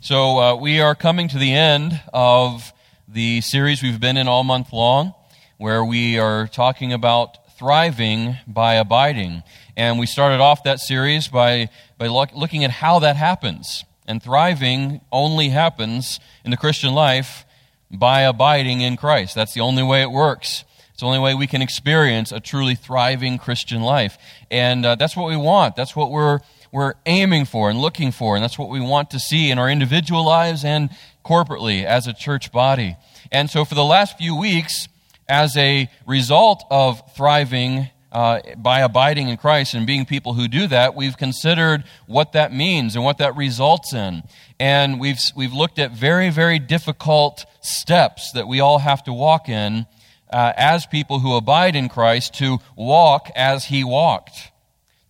So, 0.00 0.38
uh, 0.38 0.54
we 0.54 0.80
are 0.80 0.94
coming 0.94 1.26
to 1.26 1.38
the 1.38 1.52
end 1.52 2.00
of 2.14 2.72
the 3.08 3.40
series 3.40 3.82
we've 3.82 3.98
been 3.98 4.16
in 4.16 4.28
all 4.28 4.44
month 4.44 4.72
long, 4.72 5.12
where 5.56 5.84
we 5.84 6.20
are 6.20 6.46
talking 6.46 6.92
about 6.92 7.58
thriving 7.58 8.36
by 8.46 8.74
abiding. 8.74 9.42
And 9.76 9.98
we 9.98 10.06
started 10.06 10.38
off 10.38 10.62
that 10.62 10.78
series 10.78 11.26
by, 11.26 11.68
by 11.98 12.06
look, 12.06 12.30
looking 12.32 12.62
at 12.62 12.70
how 12.70 13.00
that 13.00 13.16
happens. 13.16 13.84
And 14.06 14.22
thriving 14.22 15.00
only 15.10 15.48
happens 15.48 16.20
in 16.44 16.52
the 16.52 16.56
Christian 16.56 16.94
life 16.94 17.44
by 17.90 18.20
abiding 18.20 18.82
in 18.82 18.96
Christ. 18.96 19.34
That's 19.34 19.52
the 19.52 19.62
only 19.62 19.82
way 19.82 20.02
it 20.02 20.12
works. 20.12 20.64
It's 20.92 21.00
the 21.00 21.06
only 21.06 21.18
way 21.18 21.34
we 21.34 21.48
can 21.48 21.60
experience 21.60 22.30
a 22.30 22.38
truly 22.38 22.76
thriving 22.76 23.36
Christian 23.36 23.82
life. 23.82 24.16
And 24.48 24.86
uh, 24.86 24.94
that's 24.94 25.16
what 25.16 25.28
we 25.28 25.36
want. 25.36 25.74
That's 25.74 25.96
what 25.96 26.12
we're, 26.12 26.38
we're 26.72 26.94
aiming 27.06 27.44
for 27.44 27.70
and 27.70 27.80
looking 27.80 28.12
for. 28.12 28.36
And 28.36 28.42
that's 28.42 28.58
what 28.58 28.68
we 28.68 28.80
want 28.80 29.10
to 29.10 29.18
see 29.18 29.50
in 29.50 29.58
our 29.58 29.70
individual 29.70 30.24
lives 30.24 30.64
and 30.64 30.90
corporately 31.24 31.84
as 31.84 32.06
a 32.06 32.12
church 32.12 32.52
body. 32.52 32.96
And 33.30 33.50
so 33.50 33.64
for 33.64 33.74
the 33.74 33.84
last 33.84 34.18
few 34.18 34.36
weeks, 34.36 34.88
as 35.28 35.56
a 35.56 35.88
result 36.06 36.64
of 36.70 37.02
thriving 37.14 37.90
uh, 38.10 38.40
by 38.56 38.80
abiding 38.80 39.28
in 39.28 39.36
Christ 39.36 39.74
and 39.74 39.86
being 39.86 40.06
people 40.06 40.32
who 40.32 40.48
do 40.48 40.66
that, 40.68 40.94
we've 40.94 41.18
considered 41.18 41.84
what 42.06 42.32
that 42.32 42.52
means 42.52 42.96
and 42.96 43.04
what 43.04 43.18
that 43.18 43.36
results 43.36 43.92
in. 43.92 44.22
And 44.58 44.98
we've, 44.98 45.20
we've 45.36 45.52
looked 45.52 45.78
at 45.78 45.92
very, 45.92 46.30
very 46.30 46.58
difficult 46.58 47.44
steps 47.60 48.32
that 48.32 48.48
we 48.48 48.60
all 48.60 48.78
have 48.78 49.04
to 49.04 49.12
walk 49.12 49.48
in 49.48 49.86
uh, 50.32 50.52
as 50.56 50.86
people 50.86 51.20
who 51.20 51.36
abide 51.36 51.76
in 51.76 51.88
Christ 51.88 52.34
to 52.34 52.58
walk 52.76 53.30
as 53.36 53.66
he 53.66 53.84
walked, 53.84 54.50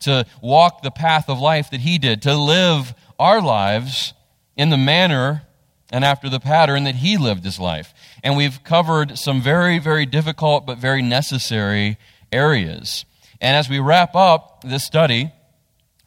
to 0.00 0.26
walk 0.42 0.82
the 0.82 0.90
path 0.90 1.28
of 1.28 1.38
life 1.38 1.70
that 1.70 1.80
he 1.80 1.98
did, 1.98 2.22
to 2.22 2.36
live 2.36 2.94
our 3.18 3.40
lives 3.40 4.14
in 4.56 4.70
the 4.70 4.76
manner 4.76 5.42
and 5.90 6.04
after 6.04 6.28
the 6.28 6.40
pattern 6.40 6.84
that 6.84 6.96
he 6.96 7.16
lived 7.16 7.44
his 7.44 7.58
life. 7.58 7.94
And 8.22 8.36
we've 8.36 8.62
covered 8.62 9.18
some 9.18 9.40
very, 9.40 9.78
very 9.78 10.06
difficult 10.06 10.66
but 10.66 10.78
very 10.78 11.02
necessary 11.02 11.98
areas. 12.30 13.04
And 13.40 13.56
as 13.56 13.68
we 13.68 13.78
wrap 13.78 14.14
up 14.14 14.62
this 14.64 14.84
study, 14.84 15.32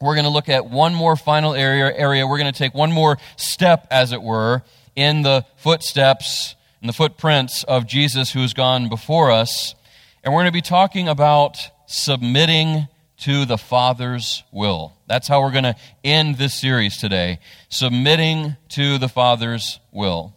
we're 0.00 0.14
going 0.14 0.24
to 0.24 0.30
look 0.30 0.48
at 0.48 0.66
one 0.66 0.94
more 0.94 1.16
final 1.16 1.54
area. 1.54 1.92
area. 1.96 2.26
We're 2.26 2.38
going 2.38 2.52
to 2.52 2.58
take 2.58 2.74
one 2.74 2.92
more 2.92 3.18
step, 3.36 3.86
as 3.90 4.12
it 4.12 4.20
were, 4.20 4.62
in 4.94 5.22
the 5.22 5.46
footsteps 5.56 6.54
and 6.80 6.88
the 6.88 6.92
footprints 6.92 7.64
of 7.64 7.86
Jesus 7.86 8.32
who's 8.32 8.52
gone 8.52 8.88
before 8.88 9.30
us. 9.30 9.74
And 10.22 10.34
we're 10.34 10.40
going 10.40 10.50
to 10.50 10.52
be 10.52 10.60
talking 10.60 11.08
about 11.08 11.56
submitting 11.86 12.88
to 13.22 13.44
the 13.44 13.56
Father's 13.56 14.42
will. 14.50 14.94
That's 15.06 15.28
how 15.28 15.42
we're 15.42 15.52
going 15.52 15.62
to 15.62 15.76
end 16.02 16.38
this 16.38 16.60
series 16.60 16.96
today. 16.96 17.38
Submitting 17.68 18.56
to 18.70 18.98
the 18.98 19.08
Father's 19.08 19.78
will. 19.92 20.34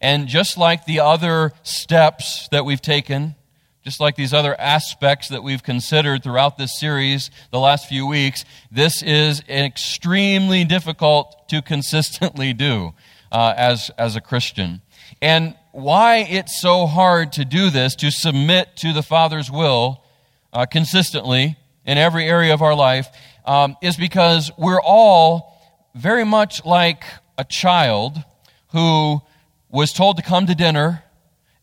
And 0.00 0.28
just 0.28 0.56
like 0.56 0.84
the 0.84 1.00
other 1.00 1.52
steps 1.64 2.48
that 2.52 2.64
we've 2.64 2.80
taken, 2.80 3.34
just 3.82 3.98
like 3.98 4.14
these 4.14 4.32
other 4.32 4.58
aspects 4.60 5.28
that 5.30 5.42
we've 5.42 5.64
considered 5.64 6.22
throughout 6.22 6.56
this 6.56 6.78
series 6.78 7.32
the 7.50 7.58
last 7.58 7.88
few 7.88 8.06
weeks, 8.06 8.44
this 8.70 9.02
is 9.02 9.42
extremely 9.48 10.64
difficult 10.64 11.48
to 11.48 11.60
consistently 11.60 12.52
do 12.54 12.94
uh, 13.32 13.54
as, 13.56 13.90
as 13.98 14.14
a 14.14 14.20
Christian. 14.20 14.82
And 15.20 15.56
why 15.72 16.18
it's 16.18 16.60
so 16.60 16.86
hard 16.86 17.32
to 17.32 17.44
do 17.44 17.70
this, 17.70 17.96
to 17.96 18.12
submit 18.12 18.76
to 18.76 18.92
the 18.92 19.02
Father's 19.02 19.50
will 19.50 20.04
uh, 20.52 20.66
consistently 20.66 21.56
in 21.90 21.98
every 21.98 22.24
area 22.24 22.54
of 22.54 22.62
our 22.62 22.76
life, 22.76 23.08
um, 23.44 23.76
is 23.82 23.96
because 23.96 24.52
we're 24.56 24.80
all 24.80 25.60
very 25.96 26.24
much 26.24 26.64
like 26.64 27.02
a 27.36 27.42
child 27.42 28.22
who 28.68 29.20
was 29.68 29.92
told 29.92 30.16
to 30.16 30.22
come 30.22 30.46
to 30.46 30.54
dinner 30.54 31.02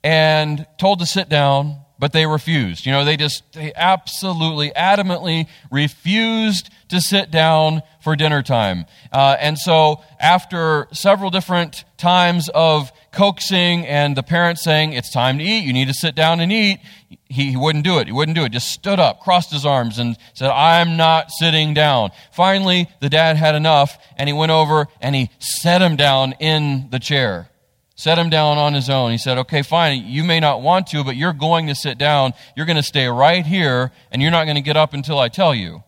and 0.03 0.67
told 0.77 0.99
to 0.99 1.05
sit 1.05 1.29
down 1.29 1.77
but 1.99 2.13
they 2.13 2.25
refused. 2.25 2.85
You 2.85 2.91
know, 2.91 3.05
they 3.05 3.17
just, 3.17 3.53
they 3.53 3.73
absolutely, 3.75 4.69
adamantly 4.71 5.47
refused 5.71 6.69
to 6.89 7.01
sit 7.01 7.31
down 7.31 7.81
for 8.01 8.15
dinner 8.15 8.41
time. 8.43 8.85
Uh, 9.11 9.35
and 9.39 9.57
so, 9.57 10.01
after 10.19 10.87
several 10.91 11.29
different 11.29 11.85
times 11.97 12.49
of 12.53 12.91
coaxing 13.11 13.85
and 13.87 14.15
the 14.15 14.23
parents 14.23 14.63
saying, 14.63 14.93
It's 14.93 15.11
time 15.11 15.39
to 15.39 15.43
eat, 15.43 15.65
you 15.65 15.73
need 15.73 15.87
to 15.87 15.93
sit 15.93 16.15
down 16.15 16.39
and 16.39 16.51
eat, 16.51 16.79
he, 17.09 17.19
he 17.27 17.57
wouldn't 17.57 17.83
do 17.83 17.99
it. 17.99 18.07
He 18.07 18.13
wouldn't 18.13 18.37
do 18.37 18.43
it. 18.43 18.51
Just 18.51 18.71
stood 18.71 18.99
up, 18.99 19.19
crossed 19.19 19.51
his 19.51 19.65
arms, 19.65 19.99
and 19.99 20.17
said, 20.33 20.49
I'm 20.49 20.97
not 20.97 21.31
sitting 21.31 21.73
down. 21.73 22.11
Finally, 22.31 22.89
the 22.99 23.09
dad 23.09 23.37
had 23.37 23.55
enough, 23.55 23.97
and 24.17 24.27
he 24.27 24.33
went 24.33 24.51
over 24.51 24.87
and 25.01 25.15
he 25.15 25.29
set 25.39 25.81
him 25.81 25.95
down 25.95 26.33
in 26.39 26.89
the 26.91 26.99
chair 26.99 27.49
set 27.97 28.19
him 28.19 28.29
down 28.29 28.57
on 28.59 28.73
his 28.73 28.89
own. 28.89 29.11
He 29.11 29.17
said, 29.17 29.37
Okay, 29.39 29.63
fine, 29.63 30.05
you 30.05 30.23
may 30.23 30.39
not 30.39 30.61
want 30.61 30.87
to, 30.87 31.03
but 31.03 31.17
you're 31.17 31.33
going 31.33 31.67
to 31.67 31.75
sit 31.75 31.97
down. 31.97 32.33
You're 32.55 32.67
going 32.67 32.77
to 32.77 32.83
stay 32.83 33.07
right 33.07 33.45
here, 33.45 33.91
and 34.11 34.21
you're 34.21 34.31
not 34.31 34.45
going 34.45 34.55
to 34.55 34.61
get 34.61 34.77
up 34.77 34.93
until 34.93 35.19
I 35.19 35.27
tell 35.27 35.53
you. 35.53 35.83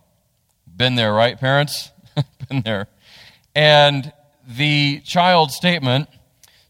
Been 0.67 0.95
there, 0.95 1.13
right, 1.13 1.39
parents? 1.39 1.91
Been 2.49 2.61
there. 2.61 2.87
And 3.55 4.11
the 4.47 5.01
child's 5.01 5.55
statement 5.55 6.09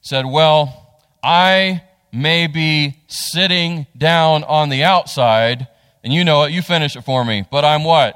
said, 0.02 0.26
Well, 0.26 1.02
I 1.24 1.84
may 2.12 2.48
be 2.48 3.00
sitting 3.08 3.88
down 3.98 4.44
on 4.44 4.70
the 4.70 4.84
outside, 4.84 5.68
and 6.04 6.14
you 6.14 6.24
know 6.24 6.44
it, 6.44 6.52
you 6.52 6.62
finish 6.62 6.96
it 6.96 7.02
for 7.02 7.24
me, 7.24 7.46
but 7.50 7.64
I'm 7.64 7.84
what? 7.84 8.16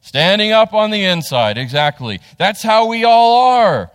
Standing 0.00 0.52
up 0.52 0.74
on 0.74 0.90
the 0.90 1.04
inside, 1.04 1.58
exactly. 1.58 2.20
That's 2.38 2.62
how 2.62 2.86
we 2.88 3.04
all 3.04 3.56
are 3.56 3.90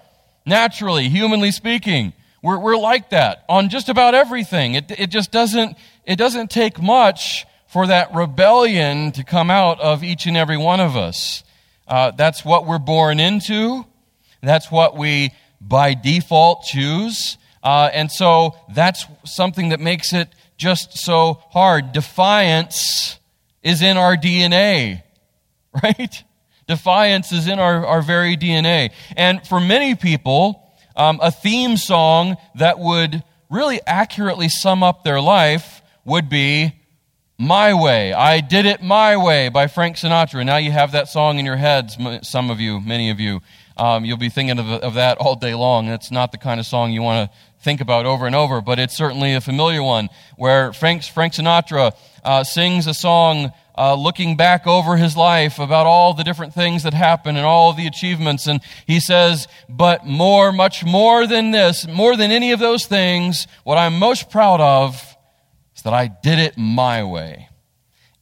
naturally, 0.45 1.09
humanly 1.09 1.51
speaking. 1.51 2.13
We're, 2.41 2.59
we're 2.59 2.77
like 2.77 3.09
that 3.09 3.43
on 3.49 3.69
just 3.69 3.89
about 3.89 4.15
everything. 4.15 4.75
It, 4.75 4.91
it 4.97 5.09
just 5.09 5.31
doesn't, 5.31 5.75
it 6.05 6.15
doesn't 6.15 6.49
take 6.49 6.81
much 6.81 7.45
for 7.67 7.87
that 7.87 8.13
rebellion 8.15 9.11
to 9.11 9.23
come 9.23 9.51
out 9.51 9.79
of 9.81 10.03
each 10.03 10.25
and 10.25 10.37
every 10.37 10.57
one 10.57 10.79
of 10.79 10.95
us. 10.95 11.43
Uh, 11.87 12.11
that's 12.11 12.45
what 12.45 12.65
we're 12.65 12.79
born 12.79 13.19
into. 13.19 13.85
That's 14.41 14.71
what 14.71 14.95
we, 14.95 15.33
by 15.59 15.93
default, 15.93 16.63
choose. 16.63 17.37
Uh, 17.67 17.89
and 17.91 18.09
so 18.09 18.55
that's 18.73 19.05
something 19.25 19.69
that 19.69 19.81
makes 19.81 20.13
it 20.13 20.29
just 20.55 20.97
so 20.97 21.33
hard. 21.51 21.91
Defiance 21.91 23.19
is 23.61 23.81
in 23.81 23.97
our 23.97 24.15
DNA, 24.15 25.03
right? 25.83 26.23
Defiance 26.65 27.33
is 27.33 27.45
in 27.45 27.59
our, 27.59 27.85
our 27.85 28.01
very 28.01 28.37
DNA. 28.37 28.93
And 29.17 29.45
for 29.45 29.59
many 29.59 29.95
people, 29.95 30.63
um, 30.95 31.19
a 31.21 31.29
theme 31.29 31.75
song 31.75 32.37
that 32.55 32.79
would 32.79 33.21
really 33.49 33.81
accurately 33.85 34.47
sum 34.47 34.81
up 34.81 35.03
their 35.03 35.19
life 35.19 35.81
would 36.05 36.29
be 36.29 36.73
My 37.37 37.73
Way. 37.73 38.13
I 38.13 38.39
Did 38.39 38.65
It 38.65 38.81
My 38.81 39.17
Way 39.17 39.49
by 39.49 39.67
Frank 39.67 39.97
Sinatra. 39.97 40.45
Now 40.45 40.55
you 40.55 40.71
have 40.71 40.93
that 40.93 41.09
song 41.09 41.37
in 41.37 41.45
your 41.45 41.57
heads, 41.57 41.97
some 42.21 42.49
of 42.49 42.61
you, 42.61 42.79
many 42.79 43.09
of 43.09 43.19
you. 43.19 43.41
Um, 43.75 44.05
you'll 44.05 44.17
be 44.17 44.29
thinking 44.29 44.57
of, 44.57 44.67
of 44.67 44.93
that 44.93 45.17
all 45.17 45.35
day 45.35 45.53
long. 45.53 45.89
It's 45.89 46.11
not 46.11 46.31
the 46.31 46.37
kind 46.37 46.61
of 46.61 46.65
song 46.65 46.93
you 46.93 47.01
want 47.03 47.29
to 47.29 47.37
think 47.67 47.81
about 47.81 48.05
over 48.05 48.25
and 48.25 48.33
over, 48.33 48.61
but 48.61 48.79
it's 48.79 48.95
certainly 48.95 49.33
a 49.33 49.41
familiar 49.41 49.83
one 49.83 50.07
where 50.37 50.71
Frank, 50.71 51.03
Frank 51.03 51.33
Sinatra 51.33 51.93
uh, 52.23 52.41
sings 52.45 52.87
a 52.87 52.93
song 52.93 53.51
uh, 53.77 53.93
looking 53.93 54.37
back 54.37 54.65
over 54.65 54.95
his 54.95 55.17
life 55.17 55.59
about 55.59 55.85
all 55.85 56.13
the 56.13 56.23
different 56.23 56.53
things 56.53 56.83
that 56.83 56.93
happened 56.93 57.37
and 57.37 57.45
all 57.45 57.73
the 57.73 57.85
achievements. 57.85 58.47
And 58.47 58.61
he 58.85 59.01
says, 59.01 59.49
But 59.67 60.05
more, 60.05 60.53
much 60.53 60.85
more 60.85 61.27
than 61.27 61.51
this, 61.51 61.85
more 61.85 62.15
than 62.15 62.31
any 62.31 62.53
of 62.53 62.59
those 62.59 62.85
things, 62.85 63.47
what 63.65 63.77
I'm 63.77 63.99
most 63.99 64.29
proud 64.29 64.61
of 64.61 64.93
is 65.75 65.81
that 65.81 65.93
I 65.93 66.07
did 66.07 66.39
it 66.39 66.57
my 66.57 67.03
way. 67.03 67.49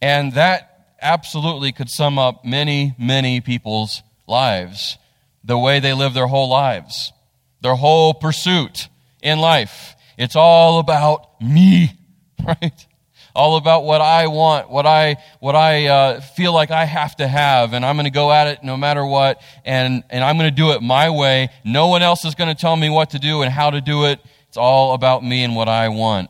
And 0.01 0.33
that 0.33 0.95
absolutely 0.99 1.71
could 1.71 1.91
sum 1.91 2.17
up 2.17 2.43
many, 2.43 2.95
many 2.97 3.41
people's 3.41 4.01
lives, 4.25 4.97
the 5.43 5.59
way 5.59 5.79
they 5.79 5.93
live 5.93 6.15
their 6.15 6.25
whole 6.25 6.49
lives, 6.49 7.13
their 7.61 7.75
whole 7.75 8.15
pursuit 8.15 8.87
in 9.25 9.39
life. 9.39 9.95
It's 10.17 10.35
all 10.35 10.79
about 10.79 11.41
me, 11.41 11.91
right? 12.45 12.87
all 13.35 13.57
about 13.57 13.83
what 13.83 13.99
I 13.99 14.27
want, 14.27 14.69
what 14.69 14.85
I, 14.85 15.17
what 15.39 15.55
I 15.55 15.87
uh, 15.87 16.21
feel 16.21 16.53
like 16.53 16.71
I 16.71 16.85
have 16.85 17.17
to 17.17 17.27
have, 17.27 17.73
and 17.73 17.85
I'm 17.85 17.97
going 17.97 18.05
to 18.05 18.11
go 18.11 18.31
at 18.31 18.47
it 18.47 18.63
no 18.63 18.77
matter 18.77 19.05
what, 19.05 19.41
and, 19.65 20.03
and 20.09 20.23
I'm 20.23 20.37
going 20.37 20.49
to 20.49 20.55
do 20.55 20.71
it 20.71 20.81
my 20.81 21.09
way. 21.09 21.49
No 21.65 21.87
one 21.87 22.01
else 22.01 22.23
is 22.23 22.33
going 22.33 22.53
to 22.53 22.59
tell 22.59 22.75
me 22.75 22.89
what 22.89 23.09
to 23.09 23.19
do 23.19 23.41
and 23.41 23.51
how 23.51 23.71
to 23.71 23.81
do 23.81 24.05
it. 24.05 24.21
It's 24.47 24.57
all 24.57 24.93
about 24.93 25.23
me 25.23 25.43
and 25.43 25.53
what 25.53 25.67
I 25.67 25.89
want. 25.89 26.29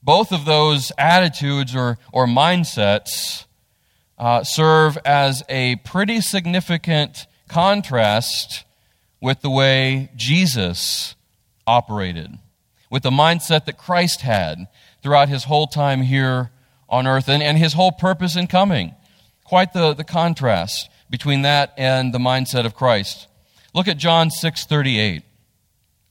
Both 0.00 0.30
of 0.30 0.44
those 0.44 0.92
attitudes 0.96 1.74
or, 1.74 1.98
or 2.12 2.26
mindsets 2.26 3.46
uh, 4.16 4.44
serve 4.44 4.96
as 5.04 5.42
a 5.48 5.76
pretty 5.76 6.20
significant 6.20 7.26
contrast 7.48 8.64
with 9.20 9.40
the 9.40 9.50
way 9.50 10.10
Jesus 10.14 11.16
operated, 11.68 12.38
with 12.90 13.04
the 13.04 13.10
mindset 13.10 13.66
that 13.66 13.76
Christ 13.78 14.22
had 14.22 14.66
throughout 15.02 15.28
his 15.28 15.44
whole 15.44 15.66
time 15.66 16.02
here 16.02 16.50
on 16.88 17.06
earth 17.06 17.28
and, 17.28 17.42
and 17.42 17.58
his 17.58 17.74
whole 17.74 17.92
purpose 17.92 18.34
in 18.34 18.46
coming. 18.46 18.94
Quite 19.44 19.74
the, 19.74 19.94
the 19.94 20.04
contrast 20.04 20.88
between 21.10 21.42
that 21.42 21.74
and 21.76 22.12
the 22.12 22.18
mindset 22.18 22.64
of 22.64 22.74
Christ. 22.74 23.28
Look 23.74 23.86
at 23.86 23.98
John 23.98 24.30
6:38. 24.30 25.22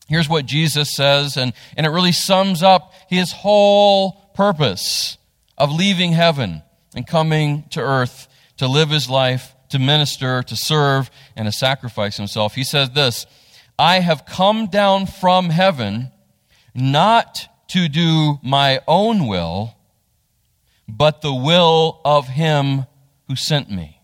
Here's 0.07 0.30
what 0.30 0.45
Jesus 0.45 0.95
says, 0.95 1.36
and, 1.36 1.51
and 1.75 1.86
it 1.86 1.89
really 1.89 2.13
sums 2.13 2.63
up 2.63 2.94
his 3.09 3.33
whole 3.33 4.31
purpose 4.36 5.18
of 5.57 5.71
leaving 5.71 6.13
heaven 6.13 6.62
and 6.95 7.06
coming 7.06 7.65
to 7.71 7.81
earth 7.81 8.27
to 8.57 8.68
live 8.68 8.89
his 8.89 9.09
life, 9.09 9.54
to 9.69 9.80
minister, 9.80 10.44
to 10.44 10.56
serve, 10.56 11.12
and 11.36 11.45
to 11.45 11.51
sacrifice 11.51 12.15
himself. 12.15 12.56
He 12.56 12.63
says 12.63 12.92
this 12.92 13.25
I 13.79 14.00
have 14.00 14.25
come 14.25 14.68
down 14.68 15.06
from 15.06 15.50
heaven 15.50 16.12
not 16.74 17.47
to 17.69 17.88
do 17.88 18.39
my 18.41 18.79
own 18.88 19.27
will, 19.27 19.75
but 20.88 21.21
the 21.21 21.33
will 21.33 22.01
of 22.03 22.27
him 22.27 22.85
who 23.27 23.35
sent 23.35 23.69
me. 23.69 24.01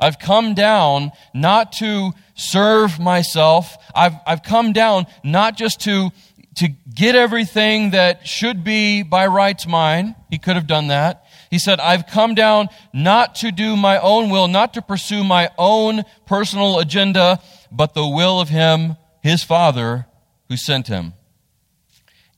I've 0.00 0.18
come 0.18 0.54
down 0.54 1.12
not 1.34 1.72
to 1.74 2.12
serve 2.34 2.98
myself. 2.98 3.76
I've, 3.94 4.14
I've 4.26 4.42
come 4.42 4.72
down 4.72 5.06
not 5.24 5.56
just 5.56 5.80
to, 5.82 6.10
to 6.56 6.68
get 6.94 7.14
everything 7.14 7.90
that 7.90 8.26
should 8.26 8.64
be 8.64 9.02
by 9.02 9.26
rights 9.26 9.66
mine. 9.66 10.14
He 10.30 10.38
could 10.38 10.56
have 10.56 10.66
done 10.66 10.88
that. 10.88 11.24
He 11.50 11.58
said, 11.58 11.80
I've 11.80 12.06
come 12.06 12.34
down 12.34 12.68
not 12.92 13.36
to 13.36 13.50
do 13.50 13.76
my 13.76 13.98
own 13.98 14.30
will, 14.30 14.48
not 14.48 14.74
to 14.74 14.82
pursue 14.82 15.24
my 15.24 15.50
own 15.58 16.04
personal 16.26 16.78
agenda, 16.78 17.40
but 17.70 17.94
the 17.94 18.06
will 18.06 18.40
of 18.40 18.48
him, 18.48 18.96
his 19.22 19.42
Father, 19.42 20.06
who 20.48 20.56
sent 20.56 20.88
him. 20.88 21.14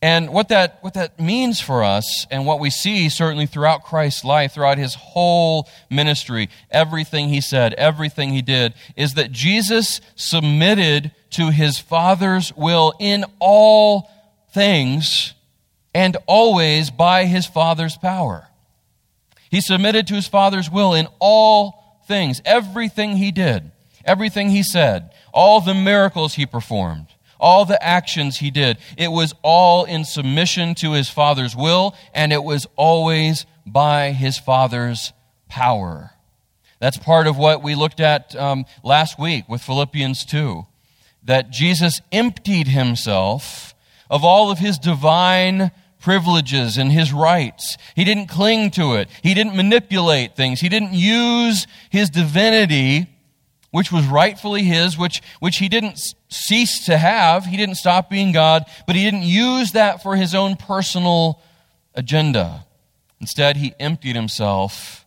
And 0.02 0.30
what 0.30 0.48
that, 0.48 0.78
what 0.82 0.94
that 0.94 1.20
means 1.20 1.60
for 1.60 1.84
us, 1.84 2.26
and 2.30 2.46
what 2.46 2.58
we 2.58 2.70
see 2.70 3.10
certainly 3.10 3.44
throughout 3.44 3.84
Christ's 3.84 4.24
life, 4.24 4.54
throughout 4.54 4.78
his 4.78 4.94
whole 4.94 5.68
ministry, 5.90 6.48
everything 6.70 7.28
he 7.28 7.42
said, 7.42 7.74
everything 7.74 8.30
he 8.30 8.40
did, 8.40 8.72
is 8.96 9.14
that 9.14 9.30
Jesus 9.30 10.00
submitted 10.14 11.12
to 11.30 11.50
his 11.50 11.78
Father's 11.78 12.50
will 12.56 12.94
in 12.98 13.26
all 13.40 14.10
things 14.52 15.34
and 15.94 16.16
always 16.26 16.90
by 16.90 17.26
his 17.26 17.46
Father's 17.46 17.98
power. 17.98 18.48
He 19.50 19.60
submitted 19.60 20.06
to 20.06 20.14
his 20.14 20.28
Father's 20.28 20.70
will 20.70 20.94
in 20.94 21.08
all 21.18 22.00
things, 22.06 22.40
everything 22.46 23.16
he 23.16 23.32
did, 23.32 23.70
everything 24.04 24.48
he 24.48 24.62
said, 24.62 25.10
all 25.32 25.60
the 25.60 25.74
miracles 25.74 26.34
he 26.34 26.46
performed 26.46 27.06
all 27.40 27.64
the 27.64 27.82
actions 27.82 28.36
he 28.36 28.50
did. 28.50 28.78
It 28.96 29.10
was 29.10 29.34
all 29.42 29.84
in 29.84 30.04
submission 30.04 30.74
to 30.76 30.92
his 30.92 31.08
Father's 31.08 31.56
will, 31.56 31.96
and 32.12 32.32
it 32.32 32.44
was 32.44 32.66
always 32.76 33.46
by 33.66 34.12
his 34.12 34.38
Father's 34.38 35.12
power. 35.48 36.10
That's 36.78 36.96
part 36.96 37.26
of 37.26 37.36
what 37.36 37.62
we 37.62 37.74
looked 37.74 38.00
at 38.00 38.34
um, 38.36 38.64
last 38.82 39.18
week 39.18 39.48
with 39.48 39.62
Philippians 39.62 40.24
2. 40.24 40.66
That 41.24 41.50
Jesus 41.50 42.00
emptied 42.12 42.68
himself 42.68 43.74
of 44.08 44.24
all 44.24 44.50
of 44.50 44.58
his 44.58 44.78
divine 44.78 45.70
privileges 46.00 46.78
and 46.78 46.90
his 46.90 47.12
rights. 47.12 47.76
He 47.94 48.04
didn't 48.04 48.28
cling 48.28 48.70
to 48.72 48.94
it. 48.94 49.10
He 49.22 49.34
didn't 49.34 49.54
manipulate 49.54 50.34
things. 50.34 50.60
He 50.60 50.70
didn't 50.70 50.94
use 50.94 51.66
his 51.90 52.08
divinity 52.08 53.06
which 53.70 53.92
was 53.92 54.06
rightfully 54.06 54.62
his, 54.62 54.98
which, 54.98 55.22
which 55.38 55.58
he 55.58 55.68
didn't 55.68 56.00
cease 56.28 56.84
to 56.86 56.98
have. 56.98 57.46
He 57.46 57.56
didn't 57.56 57.76
stop 57.76 58.10
being 58.10 58.32
God, 58.32 58.64
but 58.86 58.96
he 58.96 59.04
didn't 59.04 59.22
use 59.22 59.72
that 59.72 60.02
for 60.02 60.16
his 60.16 60.34
own 60.34 60.56
personal 60.56 61.40
agenda. 61.94 62.66
Instead, 63.20 63.56
he 63.56 63.74
emptied 63.78 64.16
himself 64.16 65.06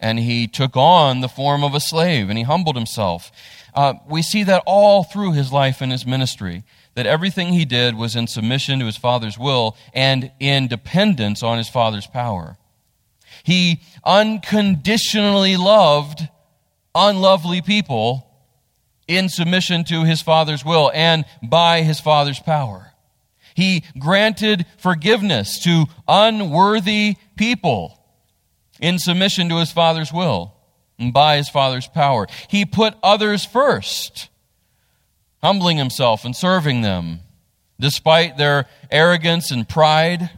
and 0.00 0.18
he 0.18 0.48
took 0.48 0.76
on 0.76 1.20
the 1.20 1.28
form 1.28 1.62
of 1.62 1.74
a 1.74 1.80
slave 1.80 2.28
and 2.28 2.36
he 2.36 2.44
humbled 2.44 2.76
himself. 2.76 3.30
Uh, 3.72 3.94
we 4.08 4.20
see 4.20 4.42
that 4.42 4.62
all 4.66 5.04
through 5.04 5.32
his 5.32 5.52
life 5.52 5.80
and 5.80 5.92
his 5.92 6.04
ministry, 6.04 6.64
that 6.94 7.06
everything 7.06 7.52
he 7.52 7.64
did 7.64 7.94
was 7.94 8.16
in 8.16 8.26
submission 8.26 8.80
to 8.80 8.86
his 8.86 8.96
Father's 8.96 9.38
will 9.38 9.76
and 9.94 10.30
in 10.40 10.68
dependence 10.68 11.42
on 11.42 11.56
his 11.56 11.68
Father's 11.68 12.06
power. 12.06 12.58
He 13.44 13.80
unconditionally 14.04 15.56
loved 15.56 16.28
unlovely 16.94 17.62
people 17.62 18.28
in 19.08 19.28
submission 19.28 19.84
to 19.84 20.04
his 20.04 20.22
Father's 20.22 20.64
will 20.64 20.90
and 20.94 21.24
by 21.42 21.82
his 21.82 22.00
Father's 22.00 22.40
power. 22.40 22.92
He 23.54 23.84
granted 23.98 24.66
forgiveness 24.78 25.62
to 25.64 25.86
unworthy 26.08 27.16
people 27.36 27.98
in 28.80 28.98
submission 28.98 29.48
to 29.50 29.58
his 29.58 29.70
Father's 29.70 30.12
will 30.12 30.54
and 30.98 31.12
by 31.12 31.36
his 31.36 31.48
Father's 31.48 31.88
power. 31.88 32.26
He 32.48 32.64
put 32.64 32.94
others 33.02 33.44
first, 33.44 34.28
humbling 35.42 35.76
himself 35.76 36.24
and 36.24 36.34
serving 36.34 36.82
them 36.82 37.20
despite 37.78 38.36
their 38.36 38.66
arrogance 38.90 39.50
and 39.50 39.68
pride. 39.68 40.30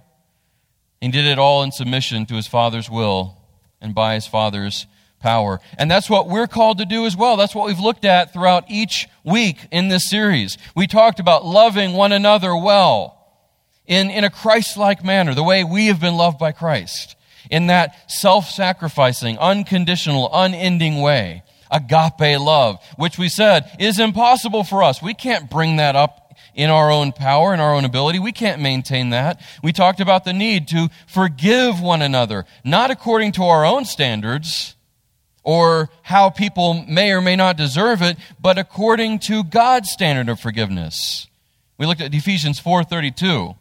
He 1.01 1.09
did 1.09 1.27
it 1.27 1.39
all 1.39 1.63
in 1.63 1.73
submission 1.73 2.27
to 2.27 2.35
his 2.35 2.47
Father's 2.47 2.91
will 2.91 3.39
and 3.81 3.95
by 3.95 4.15
his 4.15 4.27
Father's 4.27 4.87
power. 5.25 5.59
And 5.79 5.91
that's 5.91 6.11
what 6.11 6.29
we're 6.29 6.47
called 6.47 6.79
to 6.79 6.85
do 6.85 7.07
as 7.07 7.17
well. 7.17 7.37
That's 7.37 7.55
what 7.55 7.67
we've 7.67 7.81
looked 7.81 8.05
at 8.05 8.33
throughout 8.33 8.65
each 8.69 9.09
week 9.25 9.57
in 9.73 9.89
this 9.89 10.09
series. 10.09 10.59
We 10.77 10.87
talked 10.87 11.19
about 11.19 11.47
loving 11.47 11.95
one 11.95 12.13
another 12.13 12.55
well 12.55 13.19
in, 13.87 14.11
in 14.11 14.23
a 14.23 14.31
Christ 14.31 14.77
like 14.77 15.03
manner, 15.03 15.35
the 15.35 15.43
way 15.43 15.65
we 15.65 15.87
have 15.87 15.99
been 15.99 16.17
loved 16.17 16.39
by 16.39 16.53
Christ, 16.53 17.17
in 17.51 17.69
that 17.69 18.11
self 18.11 18.51
sacrificing, 18.51 19.39
unconditional, 19.39 20.29
unending 20.33 21.01
way. 21.01 21.43
Agape 21.71 22.39
love, 22.39 22.79
which 22.99 23.19
we 23.19 23.29
said 23.29 23.69
is 23.81 23.99
impossible 23.99 24.63
for 24.63 24.85
us. 24.85 25.03
We 25.03 25.15
can't 25.15 25.51
bring 25.51 25.77
that 25.77 25.97
up 25.97 26.25
in 26.55 26.71
our 26.71 26.91
own 26.91 27.13
power 27.13 27.53
and 27.53 27.61
our 27.61 27.75
own 27.75 27.85
ability. 27.85 28.19
We 28.19 28.31
can't 28.31 28.63
maintain 28.63 29.11
that. 29.11 29.41
We 29.63 29.73
talked 29.73 30.01
about 30.01 30.25
the 30.25 30.33
need 30.33 30.69
to 30.69 30.89
forgive 31.09 31.81
one 31.81 32.03
another, 32.03 32.45
not 32.63 32.93
according 32.93 33.33
to 33.33 33.45
our 33.45 33.65
own 33.65 33.87
standards, 33.87 34.74
or 35.45 35.91
how 36.03 36.31
people 36.31 36.85
may 36.89 37.13
or 37.13 37.21
may 37.21 37.37
not 37.37 37.57
deserve 37.57 38.03
it, 38.03 38.17
but 38.41 38.59
according 38.59 39.19
to 39.21 39.45
God's 39.45 39.91
standard 39.91 40.29
of 40.29 40.41
forgiveness. 40.41 41.29
We 41.79 41.87
looked 41.87 42.01
at 42.01 42.15
Ephesians 42.15 42.59
4:32, 42.59 43.55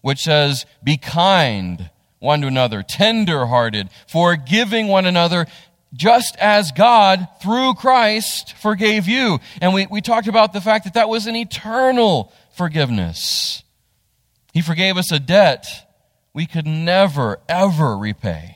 which 0.00 0.22
says, 0.22 0.64
"Be 0.82 0.96
kind 0.96 1.90
one 2.18 2.40
to 2.40 2.46
another, 2.46 2.82
tender-hearted, 2.82 3.90
forgiving 4.06 4.88
one 4.88 5.04
another, 5.04 5.46
just 5.92 6.36
as 6.36 6.72
God, 6.72 7.28
through 7.40 7.74
Christ, 7.74 8.54
forgave 8.54 9.06
you." 9.06 9.38
And 9.60 9.74
we, 9.74 9.86
we 9.86 10.00
talked 10.00 10.28
about 10.28 10.54
the 10.54 10.60
fact 10.60 10.84
that 10.84 10.94
that 10.94 11.08
was 11.08 11.26
an 11.26 11.36
eternal 11.36 12.32
forgiveness. 12.54 13.62
He 14.54 14.62
forgave 14.62 14.96
us 14.96 15.12
a 15.12 15.18
debt 15.18 15.66
we 16.32 16.46
could 16.46 16.66
never, 16.66 17.40
ever 17.48 17.96
repay. 17.96 18.55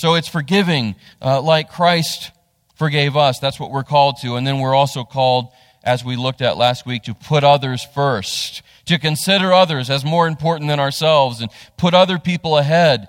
So 0.00 0.14
it's 0.14 0.28
forgiving 0.28 0.94
uh, 1.20 1.42
like 1.42 1.70
Christ 1.70 2.30
forgave 2.76 3.18
us. 3.18 3.38
That's 3.38 3.60
what 3.60 3.70
we're 3.70 3.84
called 3.84 4.16
to. 4.22 4.36
And 4.36 4.46
then 4.46 4.58
we're 4.58 4.74
also 4.74 5.04
called, 5.04 5.48
as 5.84 6.02
we 6.02 6.16
looked 6.16 6.40
at 6.40 6.56
last 6.56 6.86
week, 6.86 7.02
to 7.02 7.12
put 7.12 7.44
others 7.44 7.84
first, 7.84 8.62
to 8.86 8.98
consider 8.98 9.52
others 9.52 9.90
as 9.90 10.02
more 10.02 10.26
important 10.26 10.70
than 10.70 10.80
ourselves 10.80 11.42
and 11.42 11.50
put 11.76 11.92
other 11.92 12.18
people 12.18 12.56
ahead. 12.56 13.08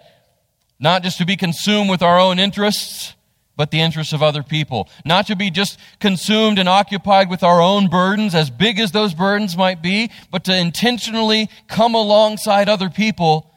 Not 0.82 1.02
just 1.02 1.18
to 1.20 1.26
be 1.26 1.38
consumed 1.38 1.90
with 1.90 2.02
our 2.02 2.20
own 2.20 2.40
interests, 2.40 3.16
but 3.56 3.72
the 3.72 3.80
interests 3.80 4.12
of 4.12 4.22
other 4.22 4.44
people. 4.44 4.90
Not 5.06 5.28
to 5.28 5.38
be 5.38 5.50
just 5.50 5.80
consumed 6.02 6.60
and 6.60 6.68
occupied 6.68 7.30
with 7.30 7.42
our 7.42 7.62
own 7.62 7.88
burdens, 7.88 8.36
as 8.36 8.50
big 8.50 8.82
as 8.82 8.92
those 8.92 9.14
burdens 9.14 9.56
might 9.56 9.82
be, 9.82 10.12
but 10.30 10.44
to 10.44 10.54
intentionally 10.54 11.50
come 11.70 11.96
alongside 11.96 12.68
other 12.68 12.90
people 12.90 13.50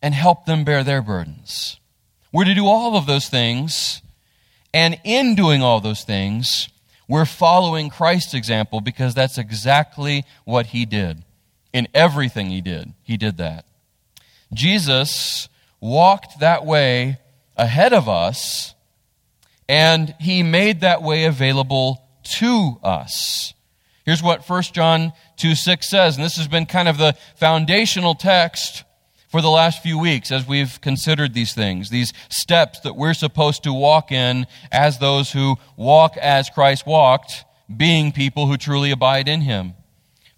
and 0.00 0.14
help 0.14 0.46
them 0.46 0.62
bear 0.62 0.84
their 0.84 1.02
burdens. 1.02 1.80
We're 2.36 2.44
to 2.44 2.54
do 2.54 2.66
all 2.66 2.98
of 2.98 3.06
those 3.06 3.30
things. 3.30 4.02
And 4.74 5.00
in 5.04 5.36
doing 5.36 5.62
all 5.62 5.80
those 5.80 6.04
things, 6.04 6.68
we're 7.08 7.24
following 7.24 7.88
Christ's 7.88 8.34
example 8.34 8.82
because 8.82 9.14
that's 9.14 9.38
exactly 9.38 10.22
what 10.44 10.66
he 10.66 10.84
did. 10.84 11.24
In 11.72 11.88
everything 11.94 12.50
he 12.50 12.60
did, 12.60 12.92
he 13.02 13.16
did 13.16 13.38
that. 13.38 13.64
Jesus 14.52 15.48
walked 15.80 16.40
that 16.40 16.66
way 16.66 17.20
ahead 17.56 17.94
of 17.94 18.06
us, 18.06 18.74
and 19.66 20.14
he 20.20 20.42
made 20.42 20.82
that 20.82 21.00
way 21.00 21.24
available 21.24 22.06
to 22.38 22.78
us. 22.82 23.54
Here's 24.04 24.22
what 24.22 24.46
1 24.46 24.62
John 24.74 25.14
2 25.38 25.54
6 25.54 25.88
says, 25.88 26.16
and 26.16 26.24
this 26.24 26.36
has 26.36 26.48
been 26.48 26.66
kind 26.66 26.86
of 26.86 26.98
the 26.98 27.16
foundational 27.36 28.14
text 28.14 28.84
for 29.28 29.40
the 29.42 29.50
last 29.50 29.82
few 29.82 29.98
weeks 29.98 30.30
as 30.30 30.46
we've 30.46 30.80
considered 30.80 31.34
these 31.34 31.52
things, 31.54 31.90
these 31.90 32.12
steps 32.28 32.80
that 32.80 32.96
we're 32.96 33.14
supposed 33.14 33.62
to 33.64 33.72
walk 33.72 34.12
in 34.12 34.46
as 34.70 34.98
those 34.98 35.32
who 35.32 35.56
walk 35.76 36.16
as 36.16 36.50
Christ 36.50 36.86
walked, 36.86 37.44
being 37.74 38.12
people 38.12 38.46
who 38.46 38.56
truly 38.56 38.90
abide 38.90 39.28
in 39.28 39.40
him. 39.40 39.74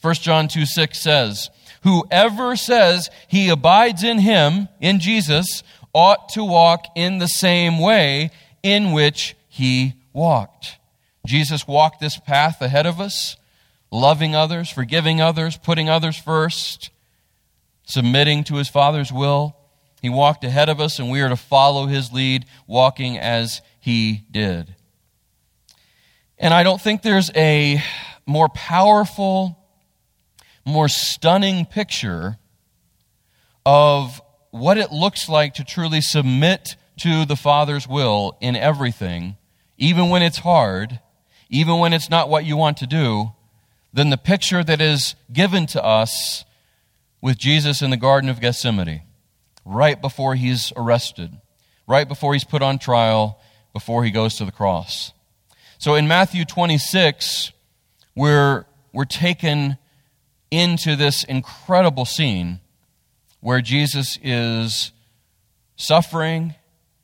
1 0.01 0.15
John 0.15 0.49
2 0.49 0.65
6 0.65 1.01
says, 1.01 1.51
Whoever 1.83 2.57
says 2.57 3.11
he 3.29 3.49
abides 3.49 4.03
in 4.03 4.19
him, 4.19 4.69
in 4.81 5.01
Jesus, 5.01 5.63
ought 5.93 6.29
to 6.31 6.45
walk 6.45 6.87
in 6.95 7.19
the 7.19 7.27
same 7.27 7.79
way 7.79 8.31
in 8.63 8.93
which 8.93 9.37
he 9.49 9.95
walked. 10.13 10.79
Jesus 11.27 11.67
walked 11.67 12.01
this 12.01 12.19
path 12.19 12.61
ahead 12.63 12.87
of 12.87 13.01
us, 13.01 13.37
loving 13.91 14.35
others, 14.35 14.71
forgiving 14.71 15.21
others, 15.21 15.57
putting 15.57 15.89
others 15.89 16.17
first, 16.17 16.91
submitting 17.89 18.45
to 18.45 18.57
his 18.57 18.69
Father's 18.69 19.11
will. 19.11 19.57
He 20.01 20.11
walked 20.11 20.45
ahead 20.45 20.69
of 20.69 20.81
us, 20.81 20.99
and 20.99 21.11
we 21.11 21.21
are 21.23 21.29
to 21.29 21.37
follow 21.37 21.87
his 21.87 22.13
lead, 22.13 22.45
walking 22.67 23.19
as 23.19 23.63
he 23.81 24.25
did. 24.31 24.77
And 26.39 26.55
I 26.55 26.63
don't 26.63 26.81
think 26.81 27.03
there's 27.03 27.31
a 27.35 27.83
more 28.27 28.49
powerful, 28.51 29.59
more 30.65 30.89
stunning 30.89 31.65
picture 31.65 32.37
of 33.67 34.23
what 34.51 34.79
it 34.79 34.93
looks 34.93 35.29
like 35.29 35.55
to 35.55 35.65
truly 35.65 36.01
submit 36.01 36.77
to 36.99 37.25
the 37.25 37.37
Father's 37.37 37.89
will 37.89 38.37
in 38.41 38.55
everything, 38.55 39.37
even 39.79 40.11
when 40.11 40.23
it's 40.23 40.39
hard, 40.39 41.01
even 41.49 41.79
when 41.79 41.93
it's 41.93 42.11
not 42.11 42.29
what 42.29 42.45
you 42.45 42.57
want 42.57 42.77
to 42.77 42.87
do, 42.87 43.33
than 43.93 44.11
the 44.11 44.19
picture 44.19 44.63
that 44.63 44.81
is 44.81 45.15
given 45.33 45.67
to 45.67 45.83
us 45.83 46.45
with 47.21 47.39
Jesus 47.39 47.83
in 47.83 47.91
the 47.91 47.97
Garden 47.97 48.31
of 48.31 48.41
Gethsemane, 48.41 49.03
right 49.65 50.01
before 50.01 50.35
he's 50.35 50.73
arrested, 50.77 51.37
right 51.87 52.09
before 52.09 52.33
he's 52.33 52.45
put 52.45 52.63
on 52.63 52.79
trial, 52.79 53.41
before 53.73 54.05
he 54.05 54.11
goes 54.11 54.37
to 54.37 54.45
the 54.45 54.53
cross. 54.53 55.13
So 55.79 55.95
in 55.95 56.09
Matthew 56.09 56.45
26, 56.45 57.53
we're, 58.15 58.65
we're 58.93 59.05
taken 59.05 59.79
into 60.51 60.97
this 60.97 61.25
incredible 61.25 62.05
scene 62.05 62.61
where 63.41 63.61
Jesus 63.61 64.19
is 64.23 64.93
suffering 65.77 66.55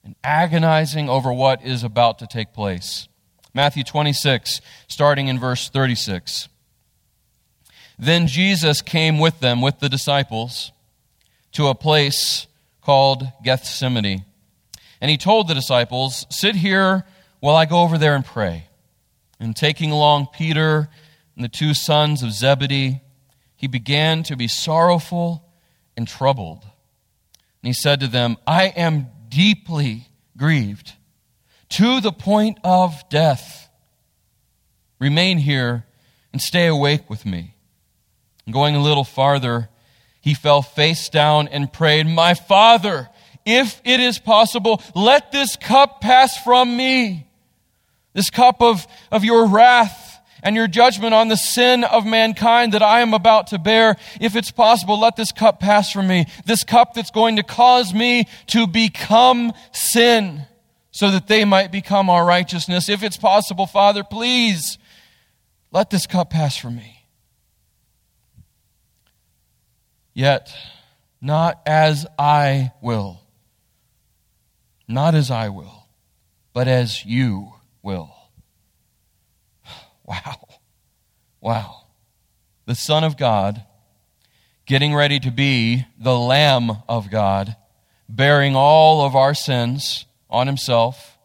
and 0.02 0.16
agonizing 0.24 1.08
over 1.08 1.32
what 1.32 1.62
is 1.64 1.84
about 1.84 2.18
to 2.18 2.26
take 2.26 2.52
place. 2.52 3.08
Matthew 3.54 3.84
26, 3.84 4.60
starting 4.88 5.28
in 5.28 5.38
verse 5.38 5.68
36. 5.68 6.48
Then 7.98 8.26
Jesus 8.26 8.82
came 8.82 9.18
with 9.18 9.40
them, 9.40 9.60
with 9.60 9.78
the 9.78 9.88
disciples, 9.88 10.72
to 11.52 11.68
a 11.68 11.74
place 11.74 12.46
called 12.82 13.26
Gethsemane. 13.42 14.24
And 15.00 15.10
he 15.10 15.16
told 15.16 15.48
the 15.48 15.54
disciples, 15.54 16.26
Sit 16.30 16.56
here 16.56 17.04
while 17.40 17.56
I 17.56 17.66
go 17.66 17.82
over 17.82 17.98
there 17.98 18.14
and 18.14 18.24
pray. 18.24 18.68
And 19.38 19.54
taking 19.54 19.90
along 19.90 20.28
Peter 20.32 20.88
and 21.36 21.44
the 21.44 21.48
two 21.48 21.74
sons 21.74 22.22
of 22.22 22.32
Zebedee, 22.32 23.00
he 23.56 23.66
began 23.66 24.22
to 24.24 24.36
be 24.36 24.48
sorrowful 24.48 25.44
and 25.96 26.08
troubled. 26.08 26.62
And 26.62 27.68
he 27.68 27.72
said 27.72 28.00
to 28.00 28.08
them, 28.08 28.36
I 28.46 28.66
am 28.68 29.08
deeply 29.28 30.08
grieved 30.36 30.92
to 31.70 32.00
the 32.00 32.12
point 32.12 32.58
of 32.62 33.08
death. 33.08 33.68
Remain 34.98 35.38
here 35.38 35.86
and 36.32 36.40
stay 36.40 36.66
awake 36.66 37.08
with 37.08 37.24
me. 37.24 37.53
Going 38.50 38.76
a 38.76 38.82
little 38.82 39.04
farther, 39.04 39.68
he 40.20 40.34
fell 40.34 40.62
face 40.62 41.08
down 41.08 41.48
and 41.48 41.72
prayed, 41.72 42.06
My 42.06 42.34
Father, 42.34 43.08
if 43.44 43.80
it 43.84 44.00
is 44.00 44.18
possible, 44.18 44.82
let 44.94 45.32
this 45.32 45.56
cup 45.56 46.00
pass 46.00 46.42
from 46.42 46.76
me. 46.76 47.26
This 48.12 48.30
cup 48.30 48.62
of, 48.62 48.86
of 49.10 49.24
your 49.24 49.46
wrath 49.46 50.20
and 50.42 50.54
your 50.54 50.68
judgment 50.68 51.14
on 51.14 51.28
the 51.28 51.36
sin 51.36 51.84
of 51.84 52.06
mankind 52.06 52.72
that 52.72 52.82
I 52.82 53.00
am 53.00 53.14
about 53.14 53.48
to 53.48 53.58
bear. 53.58 53.96
If 54.20 54.36
it's 54.36 54.50
possible, 54.50 55.00
let 55.00 55.16
this 55.16 55.32
cup 55.32 55.58
pass 55.58 55.90
from 55.90 56.06
me. 56.06 56.26
This 56.44 56.64
cup 56.64 56.94
that's 56.94 57.10
going 57.10 57.36
to 57.36 57.42
cause 57.42 57.92
me 57.92 58.28
to 58.48 58.66
become 58.66 59.52
sin 59.72 60.46
so 60.90 61.10
that 61.10 61.26
they 61.26 61.44
might 61.44 61.72
become 61.72 62.08
our 62.08 62.24
righteousness. 62.24 62.88
If 62.88 63.02
it's 63.02 63.16
possible, 63.16 63.66
Father, 63.66 64.04
please 64.04 64.78
let 65.72 65.90
this 65.90 66.06
cup 66.06 66.30
pass 66.30 66.56
from 66.56 66.76
me. 66.76 66.93
Yet, 70.14 70.54
not 71.20 71.60
as 71.66 72.06
I 72.16 72.70
will, 72.80 73.20
not 74.86 75.16
as 75.16 75.30
I 75.30 75.48
will, 75.48 75.88
but 76.52 76.68
as 76.68 77.04
you 77.04 77.52
will. 77.82 78.14
Wow. 80.06 80.48
Wow. 81.40 81.86
The 82.66 82.74
Son 82.74 83.04
of 83.04 83.16
God 83.16 83.64
getting 84.66 84.94
ready 84.94 85.18
to 85.20 85.30
be 85.30 85.86
the 85.98 86.18
Lamb 86.18 86.70
of 86.88 87.10
God, 87.10 87.56
bearing 88.08 88.54
all 88.54 89.04
of 89.04 89.16
our 89.16 89.34
sins 89.34 90.06
on 90.30 90.46
himself, 90.46 91.18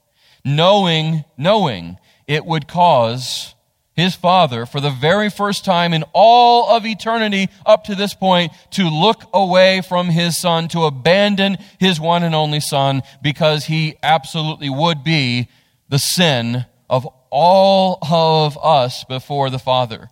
knowing, 0.44 1.24
knowing 1.38 1.98
it 2.28 2.46
would 2.46 2.68
cause 2.68 3.56
his 4.00 4.16
Father, 4.16 4.66
for 4.66 4.82
the 4.82 4.90
very 4.90 5.30
first 5.30 5.64
time 5.64 5.94
in 5.94 6.04
all 6.14 6.76
of 6.76 6.86
eternity 6.86 7.50
up 7.66 7.84
to 7.84 7.96
this 7.96 8.14
point, 8.14 8.52
to 8.72 8.90
look 8.90 9.24
away 9.34 9.82
from 9.82 10.10
his 10.10 10.38
Son, 10.38 10.68
to 10.70 10.86
abandon 10.86 11.58
his 11.80 12.00
one 12.00 12.24
and 12.24 12.34
only 12.34 12.60
Son, 12.60 13.04
because 13.22 13.66
he 13.66 13.96
absolutely 14.02 14.70
would 14.70 15.04
be 15.04 15.48
the 15.90 16.00
sin 16.00 16.66
of 16.90 17.08
all 17.30 18.00
of 18.02 18.58
us 18.64 19.04
before 19.04 19.50
the 19.50 19.60
Father. 19.60 20.10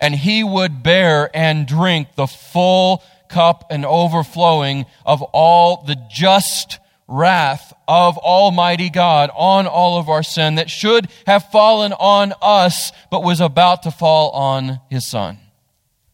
And 0.00 0.14
he 0.14 0.44
would 0.44 0.82
bear 0.82 1.30
and 1.34 1.66
drink 1.66 2.14
the 2.14 2.26
full 2.26 3.02
cup 3.28 3.64
and 3.70 3.84
overflowing 3.84 4.86
of 5.06 5.22
all 5.22 5.84
the 5.84 5.96
just 6.10 6.78
wrath 7.10 7.72
of 7.88 8.16
Almighty 8.16 8.88
God 8.88 9.30
on 9.34 9.66
all 9.66 9.98
of 9.98 10.08
our 10.08 10.22
sin 10.22 10.54
that 10.54 10.70
should 10.70 11.08
have 11.26 11.50
fallen 11.50 11.92
on 11.92 12.32
us, 12.40 12.92
but 13.10 13.24
was 13.24 13.40
about 13.40 13.82
to 13.82 13.90
fall 13.90 14.30
on 14.30 14.80
his 14.88 15.06
Son. 15.06 15.38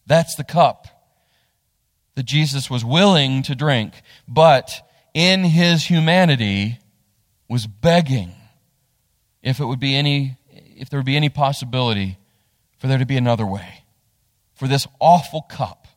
That's 0.07 0.35
the 0.35 0.43
cup 0.43 0.87
that 2.15 2.25
Jesus 2.25 2.69
was 2.69 2.83
willing 2.83 3.43
to 3.43 3.53
drink, 3.53 3.93
but 4.27 4.71
in 5.13 5.43
his 5.43 5.85
humanity 5.85 6.79
was 7.47 7.67
begging 7.67 8.31
if 9.43 9.59
it 9.59 9.65
would 9.65 9.79
be 9.79 9.95
any, 9.95 10.37
if 10.75 10.89
there 10.89 10.99
would 10.99 11.05
be 11.05 11.15
any 11.15 11.29
possibility 11.29 12.17
for 12.79 12.87
there 12.87 12.97
to 12.97 13.05
be 13.05 13.17
another 13.17 13.45
way, 13.45 13.83
for 14.55 14.67
this 14.67 14.87
awful 14.99 15.43
cup 15.43 15.87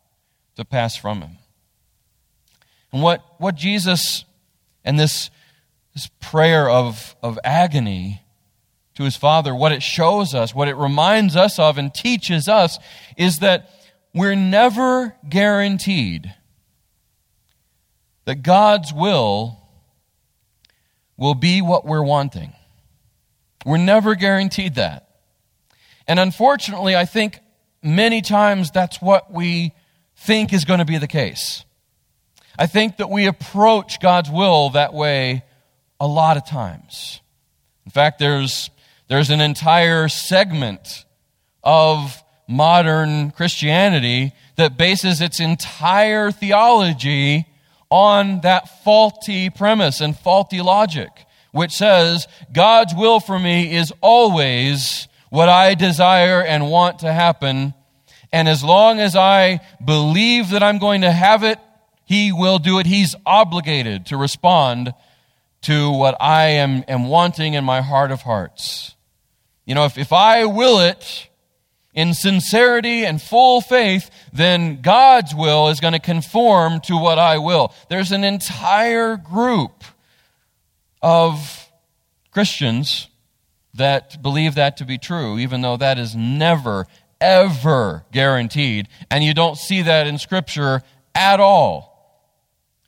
to 0.56 0.64
pass 0.64 0.94
from 0.94 1.22
him. 1.22 1.38
And 2.92 3.02
what, 3.02 3.24
what 3.38 3.54
Jesus 3.54 4.24
and 4.84 4.98
this, 4.98 5.30
this 5.94 6.10
prayer 6.20 6.68
of, 6.68 7.16
of 7.22 7.38
agony 7.44 8.22
to 8.94 9.04
his 9.04 9.16
Father, 9.16 9.54
what 9.54 9.72
it 9.72 9.82
shows 9.82 10.34
us, 10.34 10.54
what 10.54 10.68
it 10.68 10.76
reminds 10.76 11.36
us 11.36 11.58
of 11.58 11.78
and 11.78 11.94
teaches 11.94 12.48
us 12.48 12.78
is 13.16 13.38
that 13.38 13.70
we're 14.14 14.34
never 14.34 15.16
guaranteed 15.28 16.34
that 18.24 18.42
God's 18.42 18.92
will 18.92 19.58
will 21.16 21.34
be 21.34 21.62
what 21.62 21.84
we're 21.84 22.02
wanting. 22.02 22.52
We're 23.64 23.76
never 23.76 24.14
guaranteed 24.14 24.76
that. 24.76 25.08
And 26.06 26.18
unfortunately, 26.18 26.96
I 26.96 27.04
think 27.04 27.40
many 27.82 28.22
times 28.22 28.70
that's 28.70 29.00
what 29.00 29.32
we 29.32 29.72
think 30.16 30.52
is 30.52 30.64
going 30.64 30.78
to 30.78 30.84
be 30.84 30.98
the 30.98 31.06
case. 31.06 31.64
I 32.60 32.66
think 32.66 32.98
that 32.98 33.08
we 33.08 33.24
approach 33.24 34.00
God's 34.00 34.30
will 34.30 34.70
that 34.70 34.92
way 34.92 35.44
a 35.98 36.06
lot 36.06 36.36
of 36.36 36.44
times. 36.44 37.22
In 37.86 37.90
fact, 37.90 38.18
there's, 38.18 38.68
there's 39.08 39.30
an 39.30 39.40
entire 39.40 40.08
segment 40.08 41.06
of 41.64 42.22
modern 42.46 43.30
Christianity 43.30 44.32
that 44.56 44.76
bases 44.76 45.22
its 45.22 45.40
entire 45.40 46.30
theology 46.30 47.46
on 47.88 48.42
that 48.42 48.84
faulty 48.84 49.48
premise 49.48 50.02
and 50.02 50.14
faulty 50.14 50.60
logic 50.60 51.08
which 51.52 51.72
says, 51.72 52.28
God's 52.52 52.94
will 52.94 53.20
for 53.20 53.38
me 53.38 53.74
is 53.74 53.92
always 54.00 55.08
what 55.30 55.48
I 55.48 55.74
desire 55.74 56.42
and 56.42 56.70
want 56.70 57.00
to 57.00 57.12
happen. 57.12 57.74
And 58.32 58.48
as 58.48 58.62
long 58.62 59.00
as 59.00 59.16
I 59.16 59.60
believe 59.84 60.50
that 60.50 60.62
I'm 60.62 60.78
going 60.78 61.00
to 61.00 61.10
have 61.10 61.42
it, 61.42 61.58
He 62.10 62.32
will 62.32 62.58
do 62.58 62.80
it. 62.80 62.86
He's 62.86 63.14
obligated 63.24 64.06
to 64.06 64.16
respond 64.16 64.94
to 65.62 65.92
what 65.92 66.16
I 66.20 66.46
am, 66.46 66.82
am 66.88 67.06
wanting 67.06 67.54
in 67.54 67.62
my 67.62 67.82
heart 67.82 68.10
of 68.10 68.22
hearts. 68.22 68.96
You 69.64 69.76
know, 69.76 69.84
if, 69.84 69.96
if 69.96 70.12
I 70.12 70.44
will 70.46 70.80
it 70.80 71.28
in 71.94 72.12
sincerity 72.12 73.04
and 73.04 73.22
full 73.22 73.60
faith, 73.60 74.10
then 74.32 74.82
God's 74.82 75.36
will 75.36 75.68
is 75.68 75.78
going 75.78 75.92
to 75.92 76.00
conform 76.00 76.80
to 76.86 76.96
what 76.96 77.20
I 77.20 77.38
will. 77.38 77.72
There's 77.88 78.10
an 78.10 78.24
entire 78.24 79.16
group 79.16 79.84
of 81.00 81.70
Christians 82.32 83.06
that 83.74 84.20
believe 84.20 84.56
that 84.56 84.78
to 84.78 84.84
be 84.84 84.98
true, 84.98 85.38
even 85.38 85.60
though 85.60 85.76
that 85.76 85.96
is 85.96 86.16
never, 86.16 86.88
ever 87.20 88.04
guaranteed. 88.10 88.88
And 89.12 89.22
you 89.22 89.32
don't 89.32 89.56
see 89.56 89.82
that 89.82 90.08
in 90.08 90.18
Scripture 90.18 90.82
at 91.14 91.38
all. 91.38 91.89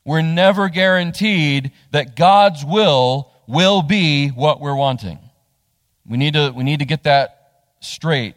We're 0.04 0.22
never 0.22 0.68
guaranteed 0.68 1.72
that 1.92 2.16
God's 2.16 2.64
will 2.64 3.32
will 3.46 3.82
be 3.82 4.28
what 4.28 4.60
we're 4.60 4.74
wanting. 4.74 5.18
We 6.06 6.16
need 6.16 6.34
to, 6.34 6.50
we 6.50 6.64
need 6.64 6.80
to 6.80 6.84
get 6.84 7.04
that 7.04 7.64
straight 7.80 8.34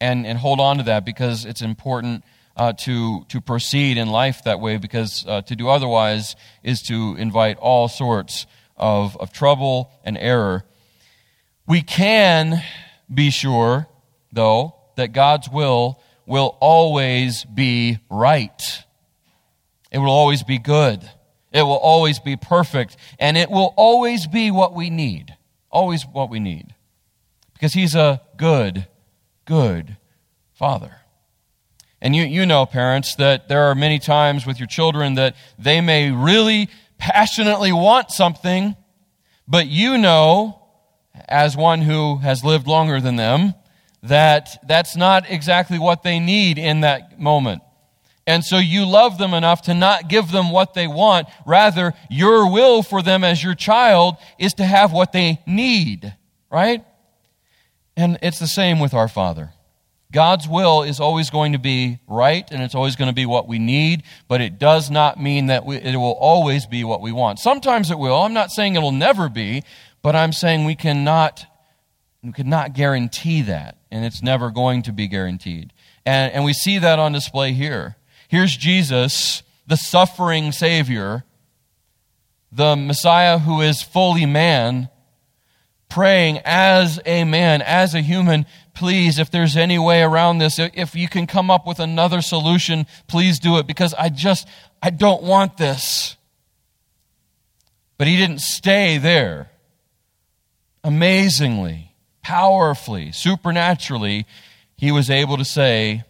and, 0.00 0.26
and 0.26 0.38
hold 0.38 0.60
on 0.60 0.78
to 0.78 0.82
that 0.84 1.04
because 1.04 1.44
it's 1.44 1.62
important 1.62 2.24
uh, 2.56 2.72
to, 2.72 3.24
to 3.28 3.40
proceed 3.40 3.96
in 3.96 4.08
life 4.08 4.44
that 4.44 4.60
way 4.60 4.76
because 4.76 5.24
uh, 5.26 5.42
to 5.42 5.56
do 5.56 5.68
otherwise 5.68 6.36
is 6.62 6.82
to 6.82 7.16
invite 7.18 7.56
all 7.58 7.88
sorts 7.88 8.46
of, 8.76 9.16
of 9.16 9.32
trouble 9.32 9.90
and 10.04 10.18
error. 10.18 10.64
We 11.66 11.80
can 11.80 12.62
be 13.12 13.30
sure, 13.30 13.86
though, 14.32 14.74
that 14.96 15.12
God's 15.12 15.48
will 15.48 16.00
will 16.26 16.56
always 16.60 17.44
be 17.44 17.98
right. 18.10 18.84
It 19.92 19.98
will 19.98 20.10
always 20.10 20.42
be 20.42 20.58
good. 20.58 21.08
It 21.52 21.62
will 21.62 21.76
always 21.76 22.18
be 22.18 22.34
perfect. 22.36 22.96
And 23.18 23.36
it 23.36 23.50
will 23.50 23.74
always 23.76 24.26
be 24.26 24.50
what 24.50 24.74
we 24.74 24.88
need. 24.90 25.36
Always 25.70 26.04
what 26.04 26.30
we 26.30 26.40
need. 26.40 26.74
Because 27.52 27.74
He's 27.74 27.94
a 27.94 28.22
good, 28.36 28.88
good 29.44 29.98
Father. 30.54 30.96
And 32.00 32.16
you, 32.16 32.24
you 32.24 32.46
know, 32.46 32.66
parents, 32.66 33.14
that 33.16 33.48
there 33.48 33.64
are 33.64 33.74
many 33.74 33.98
times 33.98 34.46
with 34.46 34.58
your 34.58 34.66
children 34.66 35.14
that 35.14 35.36
they 35.58 35.80
may 35.80 36.10
really 36.10 36.68
passionately 36.98 37.70
want 37.70 38.10
something, 38.10 38.74
but 39.46 39.66
you 39.66 39.98
know, 39.98 40.62
as 41.28 41.56
one 41.56 41.82
who 41.82 42.16
has 42.18 42.42
lived 42.42 42.66
longer 42.66 43.00
than 43.00 43.16
them, 43.16 43.54
that 44.02 44.58
that's 44.66 44.96
not 44.96 45.30
exactly 45.30 45.78
what 45.78 46.02
they 46.02 46.18
need 46.18 46.58
in 46.58 46.80
that 46.80 47.20
moment. 47.20 47.62
And 48.32 48.42
so 48.42 48.56
you 48.56 48.86
love 48.86 49.18
them 49.18 49.34
enough 49.34 49.60
to 49.62 49.74
not 49.74 50.08
give 50.08 50.32
them 50.32 50.50
what 50.50 50.72
they 50.72 50.86
want. 50.86 51.28
Rather, 51.44 51.92
your 52.08 52.50
will 52.50 52.82
for 52.82 53.02
them 53.02 53.24
as 53.24 53.44
your 53.44 53.54
child 53.54 54.16
is 54.38 54.54
to 54.54 54.64
have 54.64 54.90
what 54.90 55.12
they 55.12 55.42
need, 55.46 56.14
right? 56.50 56.82
And 57.94 58.18
it's 58.22 58.38
the 58.38 58.46
same 58.46 58.80
with 58.80 58.94
our 58.94 59.06
Father. 59.06 59.52
God's 60.10 60.48
will 60.48 60.82
is 60.82 60.98
always 60.98 61.28
going 61.28 61.52
to 61.52 61.58
be 61.58 61.98
right 62.08 62.50
and 62.50 62.62
it's 62.62 62.74
always 62.74 62.96
going 62.96 63.10
to 63.10 63.14
be 63.14 63.26
what 63.26 63.48
we 63.48 63.58
need, 63.58 64.02
but 64.28 64.40
it 64.40 64.58
does 64.58 64.90
not 64.90 65.20
mean 65.20 65.48
that 65.48 65.66
we, 65.66 65.76
it 65.76 65.96
will 65.96 66.16
always 66.18 66.64
be 66.64 66.84
what 66.84 67.02
we 67.02 67.12
want. 67.12 67.38
Sometimes 67.38 67.90
it 67.90 67.98
will. 67.98 68.16
I'm 68.16 68.32
not 68.32 68.50
saying 68.50 68.76
it'll 68.76 68.92
never 68.92 69.28
be, 69.28 69.62
but 70.00 70.16
I'm 70.16 70.32
saying 70.32 70.64
we 70.64 70.74
cannot, 70.74 71.44
we 72.22 72.32
cannot 72.32 72.72
guarantee 72.72 73.42
that, 73.42 73.76
and 73.90 74.06
it's 74.06 74.22
never 74.22 74.50
going 74.50 74.80
to 74.84 74.92
be 74.92 75.06
guaranteed. 75.06 75.74
And, 76.06 76.32
and 76.32 76.44
we 76.46 76.54
see 76.54 76.78
that 76.78 76.98
on 76.98 77.12
display 77.12 77.52
here. 77.52 77.96
Here's 78.32 78.56
Jesus, 78.56 79.42
the 79.66 79.76
suffering 79.76 80.52
Savior, 80.52 81.22
the 82.50 82.76
Messiah 82.76 83.38
who 83.38 83.60
is 83.60 83.82
fully 83.82 84.24
man, 84.24 84.88
praying 85.90 86.40
as 86.46 86.98
a 87.04 87.24
man, 87.24 87.60
as 87.60 87.94
a 87.94 88.00
human, 88.00 88.46
please, 88.72 89.18
if 89.18 89.30
there's 89.30 89.54
any 89.54 89.78
way 89.78 90.00
around 90.00 90.38
this, 90.38 90.58
if 90.58 90.94
you 90.94 91.10
can 91.10 91.26
come 91.26 91.50
up 91.50 91.66
with 91.66 91.78
another 91.78 92.22
solution, 92.22 92.86
please 93.06 93.38
do 93.38 93.58
it 93.58 93.66
because 93.66 93.92
I 93.92 94.08
just, 94.08 94.48
I 94.82 94.88
don't 94.88 95.22
want 95.22 95.58
this. 95.58 96.16
But 97.98 98.06
he 98.06 98.16
didn't 98.16 98.40
stay 98.40 98.96
there. 98.96 99.50
Amazingly, 100.82 101.92
powerfully, 102.22 103.12
supernaturally, 103.12 104.24
he 104.74 104.90
was 104.90 105.10
able 105.10 105.36
to 105.36 105.44
say, 105.44 106.04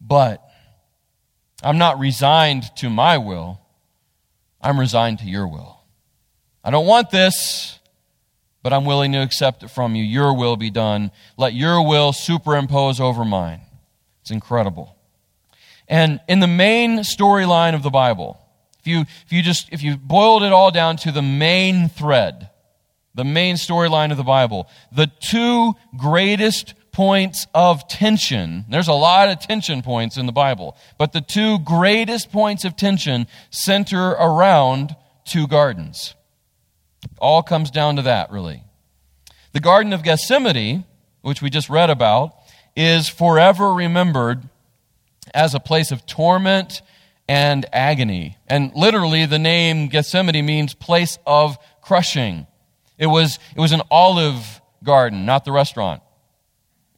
But 0.00 0.42
I'm 1.62 1.78
not 1.78 1.98
resigned 1.98 2.64
to 2.76 2.90
my 2.90 3.18
will, 3.18 3.60
I'm 4.60 4.78
resigned 4.78 5.20
to 5.20 5.26
your 5.26 5.46
will. 5.46 5.80
I 6.62 6.70
don't 6.70 6.86
want 6.86 7.10
this 7.10 7.80
but 8.62 8.72
I'm 8.72 8.84
willing 8.84 9.12
to 9.12 9.22
accept 9.22 9.62
it 9.62 9.68
from 9.68 9.94
you. 9.94 10.04
Your 10.04 10.36
will 10.36 10.56
be 10.56 10.70
done. 10.70 11.10
Let 11.36 11.54
your 11.54 11.86
will 11.86 12.12
superimpose 12.12 13.00
over 13.00 13.24
mine. 13.24 13.62
It's 14.20 14.30
incredible. 14.30 14.96
And 15.88 16.20
in 16.28 16.40
the 16.40 16.46
main 16.46 16.98
storyline 16.98 17.74
of 17.74 17.82
the 17.82 17.90
Bible, 17.90 18.38
if 18.78 18.86
you, 18.86 19.00
if 19.00 19.32
you 19.32 19.42
just, 19.42 19.68
if 19.72 19.82
you 19.82 19.96
boiled 19.96 20.42
it 20.42 20.52
all 20.52 20.70
down 20.70 20.96
to 20.98 21.12
the 21.12 21.22
main 21.22 21.88
thread, 21.88 22.50
the 23.14 23.24
main 23.24 23.56
storyline 23.56 24.10
of 24.10 24.16
the 24.16 24.22
Bible, 24.22 24.68
the 24.92 25.10
two 25.20 25.74
greatest 25.96 26.74
points 27.00 27.46
of 27.54 27.88
tension, 27.88 28.62
there's 28.68 28.86
a 28.86 28.92
lot 28.92 29.30
of 29.30 29.40
tension 29.40 29.80
points 29.80 30.18
in 30.18 30.26
the 30.26 30.32
Bible, 30.32 30.76
but 30.98 31.14
the 31.14 31.22
two 31.22 31.58
greatest 31.60 32.30
points 32.30 32.62
of 32.66 32.76
tension 32.76 33.26
center 33.48 34.10
around 34.10 34.94
two 35.24 35.46
gardens. 35.46 36.14
All 37.18 37.42
comes 37.42 37.70
down 37.70 37.96
to 37.96 38.02
that, 38.02 38.30
really. 38.30 38.64
The 39.52 39.60
Garden 39.60 39.94
of 39.94 40.02
Gethsemane, 40.02 40.84
which 41.22 41.40
we 41.40 41.48
just 41.48 41.70
read 41.70 41.88
about, 41.88 42.34
is 42.76 43.08
forever 43.08 43.72
remembered 43.72 44.46
as 45.32 45.54
a 45.54 45.58
place 45.58 45.92
of 45.92 46.04
torment 46.04 46.82
and 47.26 47.64
agony. 47.72 48.36
And 48.46 48.72
literally, 48.74 49.24
the 49.24 49.38
name 49.38 49.88
Gethsemane 49.88 50.44
means 50.44 50.74
place 50.74 51.16
of 51.26 51.56
crushing. 51.80 52.46
It 52.98 53.06
was, 53.06 53.38
it 53.56 53.60
was 53.60 53.72
an 53.72 53.80
olive 53.90 54.60
garden, 54.84 55.24
not 55.24 55.46
the 55.46 55.52
restaurant. 55.52 56.02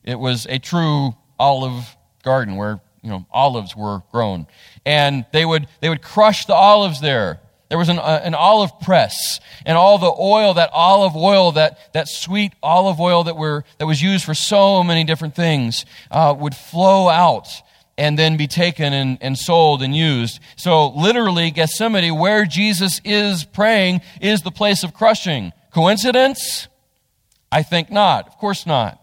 It 0.05 0.19
was 0.19 0.47
a 0.49 0.59
true 0.59 1.15
olive 1.39 1.97
garden 2.23 2.57
where 2.57 2.81
you 3.03 3.11
know 3.11 3.27
olives 3.31 3.77
were 3.77 4.03
grown, 4.13 4.47
and 4.85 5.27
they 5.33 5.45
would 5.45 5.67
they 5.81 5.89
would 5.89 6.03
crush 6.03 6.47
the 6.47 6.55
olives 6.55 7.01
there 7.01 7.41
there 7.73 7.79
was 7.79 7.89
an, 7.89 7.99
uh, 7.99 8.21
an 8.23 8.35
olive 8.35 8.81
press, 8.81 9.41
and 9.65 9.79
all 9.79 9.97
the 9.97 10.13
oil, 10.21 10.53
that 10.53 10.69
olive 10.75 11.17
oil, 11.17 11.53
that, 11.53 11.95
that 11.95 12.07
sweet 12.07 12.53
olive 12.63 13.01
oil 13.01 13.25
that, 13.25 13.35
were, 13.35 13.65
that 13.79 13.87
was 13.87 14.03
used 14.03 14.27
for 14.27 14.35
so 14.35 14.85
many 14.85 15.05
different 15.05 15.35
things, 15.35 15.87
uh, 16.11 16.37
would 16.39 16.55
flow 16.55 17.09
out 17.09 17.49
and 17.97 18.19
then 18.19 18.37
be 18.37 18.47
taken 18.47 18.93
and, 18.93 19.17
and 19.23 19.39
sold 19.39 19.83
and 19.83 19.97
used. 19.97 20.39
So, 20.57 20.91
literally, 20.91 21.51
Gethsemane, 21.51 22.19
where 22.19 22.45
Jesus 22.45 23.01
is 23.07 23.45
praying, 23.45 24.03
is 24.21 24.43
the 24.43 24.51
place 24.51 24.85
of 24.85 24.93
crushing. 24.93 25.55
Coincidence? 25.73 26.69
I 27.51 27.63
think 27.63 27.91
not. 27.91 28.27
Of 28.27 28.37
course 28.37 28.67
not. 28.67 29.02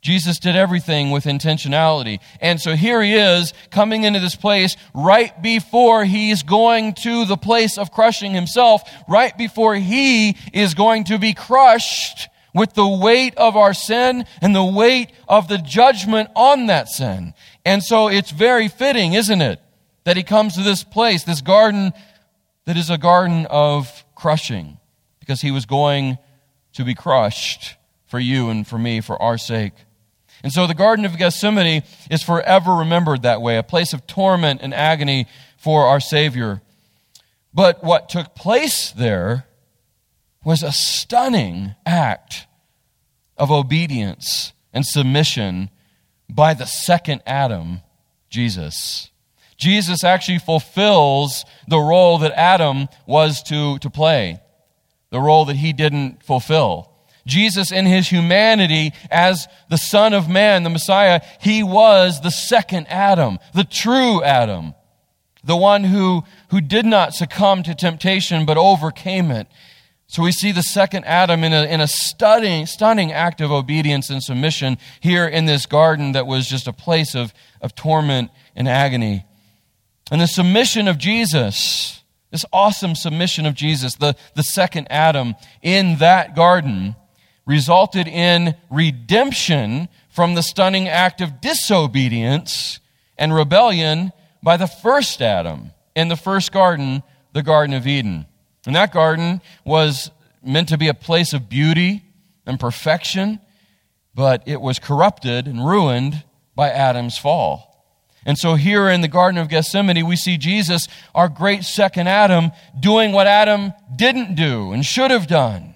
Jesus 0.00 0.38
did 0.38 0.54
everything 0.54 1.10
with 1.10 1.24
intentionality. 1.24 2.20
And 2.40 2.60
so 2.60 2.76
here 2.76 3.02
he 3.02 3.14
is 3.14 3.52
coming 3.70 4.04
into 4.04 4.20
this 4.20 4.36
place 4.36 4.76
right 4.94 5.42
before 5.42 6.04
he's 6.04 6.42
going 6.42 6.94
to 7.02 7.24
the 7.24 7.36
place 7.36 7.76
of 7.76 7.90
crushing 7.90 8.32
himself, 8.32 8.82
right 9.08 9.36
before 9.36 9.74
he 9.74 10.36
is 10.52 10.74
going 10.74 11.04
to 11.04 11.18
be 11.18 11.34
crushed 11.34 12.28
with 12.54 12.74
the 12.74 12.88
weight 12.88 13.36
of 13.36 13.56
our 13.56 13.74
sin 13.74 14.24
and 14.40 14.54
the 14.54 14.64
weight 14.64 15.10
of 15.28 15.48
the 15.48 15.58
judgment 15.58 16.30
on 16.34 16.66
that 16.66 16.88
sin. 16.88 17.34
And 17.64 17.82
so 17.82 18.08
it's 18.08 18.30
very 18.30 18.68
fitting, 18.68 19.14
isn't 19.14 19.42
it, 19.42 19.60
that 20.04 20.16
he 20.16 20.22
comes 20.22 20.54
to 20.54 20.62
this 20.62 20.84
place, 20.84 21.24
this 21.24 21.42
garden 21.42 21.92
that 22.64 22.76
is 22.76 22.88
a 22.88 22.98
garden 22.98 23.46
of 23.50 24.04
crushing, 24.14 24.78
because 25.20 25.40
he 25.40 25.50
was 25.50 25.66
going 25.66 26.18
to 26.74 26.84
be 26.84 26.94
crushed 26.94 27.76
for 28.06 28.18
you 28.18 28.48
and 28.48 28.66
for 28.66 28.78
me, 28.78 29.00
for 29.00 29.20
our 29.20 29.36
sake. 29.36 29.72
And 30.42 30.52
so 30.52 30.66
the 30.66 30.74
Garden 30.74 31.04
of 31.04 31.18
Gethsemane 31.18 31.82
is 32.10 32.22
forever 32.22 32.74
remembered 32.74 33.22
that 33.22 33.42
way, 33.42 33.56
a 33.56 33.62
place 33.62 33.92
of 33.92 34.06
torment 34.06 34.60
and 34.62 34.72
agony 34.72 35.26
for 35.56 35.86
our 35.86 36.00
Savior. 36.00 36.62
But 37.52 37.82
what 37.82 38.08
took 38.08 38.34
place 38.34 38.90
there 38.90 39.46
was 40.44 40.62
a 40.62 40.72
stunning 40.72 41.74
act 41.84 42.46
of 43.36 43.50
obedience 43.50 44.52
and 44.72 44.86
submission 44.86 45.70
by 46.28 46.54
the 46.54 46.66
second 46.66 47.22
Adam, 47.26 47.80
Jesus. 48.30 49.10
Jesus 49.56 50.04
actually 50.04 50.38
fulfills 50.38 51.44
the 51.66 51.78
role 51.78 52.18
that 52.18 52.32
Adam 52.32 52.88
was 53.06 53.42
to, 53.44 53.78
to 53.78 53.90
play, 53.90 54.40
the 55.10 55.20
role 55.20 55.44
that 55.46 55.56
he 55.56 55.72
didn't 55.72 56.22
fulfill. 56.22 56.92
Jesus, 57.28 57.70
in 57.70 57.86
his 57.86 58.08
humanity 58.08 58.92
as 59.10 59.46
the 59.70 59.76
Son 59.76 60.12
of 60.14 60.28
Man, 60.28 60.64
the 60.64 60.70
Messiah, 60.70 61.20
he 61.40 61.62
was 61.62 62.20
the 62.20 62.30
second 62.30 62.86
Adam, 62.88 63.38
the 63.54 63.64
true 63.64 64.22
Adam, 64.24 64.74
the 65.44 65.56
one 65.56 65.84
who, 65.84 66.24
who 66.50 66.60
did 66.60 66.86
not 66.86 67.14
succumb 67.14 67.62
to 67.62 67.74
temptation 67.74 68.44
but 68.44 68.56
overcame 68.56 69.30
it. 69.30 69.46
So 70.10 70.22
we 70.22 70.32
see 70.32 70.52
the 70.52 70.62
second 70.62 71.04
Adam 71.04 71.44
in 71.44 71.52
a, 71.52 71.64
in 71.66 71.82
a 71.82 71.86
stunning, 71.86 72.64
stunning 72.64 73.12
act 73.12 73.42
of 73.42 73.52
obedience 73.52 74.08
and 74.08 74.22
submission 74.22 74.78
here 75.00 75.26
in 75.26 75.44
this 75.44 75.66
garden 75.66 76.12
that 76.12 76.26
was 76.26 76.48
just 76.48 76.66
a 76.66 76.72
place 76.72 77.14
of, 77.14 77.34
of 77.60 77.74
torment 77.74 78.30
and 78.56 78.66
agony. 78.66 79.26
And 80.10 80.18
the 80.18 80.26
submission 80.26 80.88
of 80.88 80.96
Jesus, 80.96 82.02
this 82.30 82.46
awesome 82.54 82.94
submission 82.94 83.44
of 83.44 83.54
Jesus, 83.54 83.96
the, 83.96 84.16
the 84.34 84.42
second 84.42 84.86
Adam 84.90 85.34
in 85.60 85.98
that 85.98 86.34
garden, 86.34 86.96
resulted 87.48 88.06
in 88.06 88.54
redemption 88.70 89.88
from 90.10 90.34
the 90.34 90.42
stunning 90.42 90.86
act 90.86 91.20
of 91.20 91.40
disobedience 91.40 92.78
and 93.16 93.34
rebellion 93.34 94.12
by 94.42 94.56
the 94.56 94.68
first 94.68 95.20
Adam 95.20 95.72
in 95.96 96.08
the 96.08 96.16
first 96.16 96.52
garden, 96.52 97.02
the 97.32 97.42
Garden 97.42 97.74
of 97.74 97.86
Eden. 97.86 98.26
And 98.66 98.76
that 98.76 98.92
garden 98.92 99.40
was 99.64 100.10
meant 100.44 100.68
to 100.68 100.78
be 100.78 100.88
a 100.88 100.94
place 100.94 101.32
of 101.32 101.48
beauty 101.48 102.04
and 102.46 102.60
perfection. 102.60 103.40
but 104.14 104.42
it 104.46 104.60
was 104.60 104.80
corrupted 104.80 105.46
and 105.46 105.64
ruined 105.64 106.24
by 106.56 106.68
Adam's 106.70 107.16
fall. 107.16 107.68
And 108.26 108.36
so 108.36 108.56
here 108.56 108.88
in 108.88 109.00
the 109.00 109.06
Garden 109.06 109.40
of 109.40 109.48
Gethsemane, 109.48 110.04
we 110.04 110.16
see 110.16 110.36
Jesus, 110.36 110.88
our 111.14 111.28
great 111.28 111.62
second 111.62 112.08
Adam, 112.08 112.50
doing 112.80 113.12
what 113.12 113.28
Adam 113.28 113.72
didn't 113.94 114.34
do 114.34 114.72
and 114.72 114.84
should 114.84 115.12
have 115.12 115.28
done. 115.28 115.67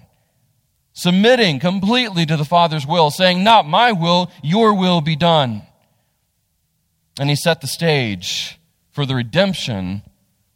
Submitting 0.93 1.59
completely 1.59 2.25
to 2.25 2.37
the 2.37 2.45
Father's 2.45 2.85
will, 2.85 3.09
saying, 3.09 3.43
Not 3.43 3.67
my 3.67 3.91
will, 3.91 4.31
your 4.43 4.73
will 4.75 5.01
be 5.01 5.15
done. 5.15 5.63
And 7.19 7.29
he 7.29 7.35
set 7.35 7.61
the 7.61 7.67
stage 7.67 8.59
for 8.91 9.05
the 9.05 9.15
redemption 9.15 10.03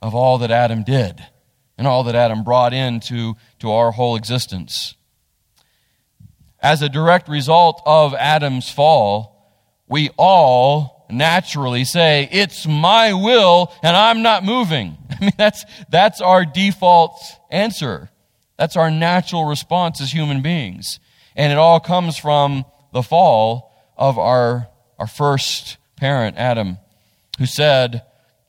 of 0.01 0.13
all 0.13 0.37
that 0.37 0.51
Adam 0.51 0.83
did 0.83 1.25
and 1.77 1.87
all 1.87 2.03
that 2.03 2.15
Adam 2.15 2.43
brought 2.43 2.73
into 2.73 3.35
to 3.59 3.71
our 3.71 3.91
whole 3.91 4.15
existence. 4.15 4.95
As 6.59 6.81
a 6.81 6.89
direct 6.89 7.27
result 7.27 7.81
of 7.85 8.13
Adam's 8.15 8.69
fall, 8.69 9.55
we 9.87 10.09
all 10.17 11.07
naturally 11.09 11.83
say, 11.83 12.27
It's 12.31 12.67
my 12.67 13.13
will 13.13 13.71
and 13.81 13.95
I'm 13.95 14.21
not 14.21 14.43
moving. 14.43 14.97
I 15.09 15.19
mean, 15.19 15.31
that's, 15.37 15.65
that's 15.89 16.21
our 16.21 16.45
default 16.45 17.19
answer. 17.49 18.09
That's 18.57 18.75
our 18.75 18.91
natural 18.91 19.45
response 19.45 20.01
as 20.01 20.11
human 20.11 20.41
beings. 20.41 20.99
And 21.35 21.51
it 21.51 21.57
all 21.57 21.79
comes 21.79 22.17
from 22.17 22.65
the 22.91 23.03
fall 23.03 23.71
of 23.95 24.17
our, 24.17 24.67
our 24.97 25.07
first 25.07 25.77
parent, 25.95 26.37
Adam, 26.37 26.77
who 27.37 27.45
said, 27.45 28.03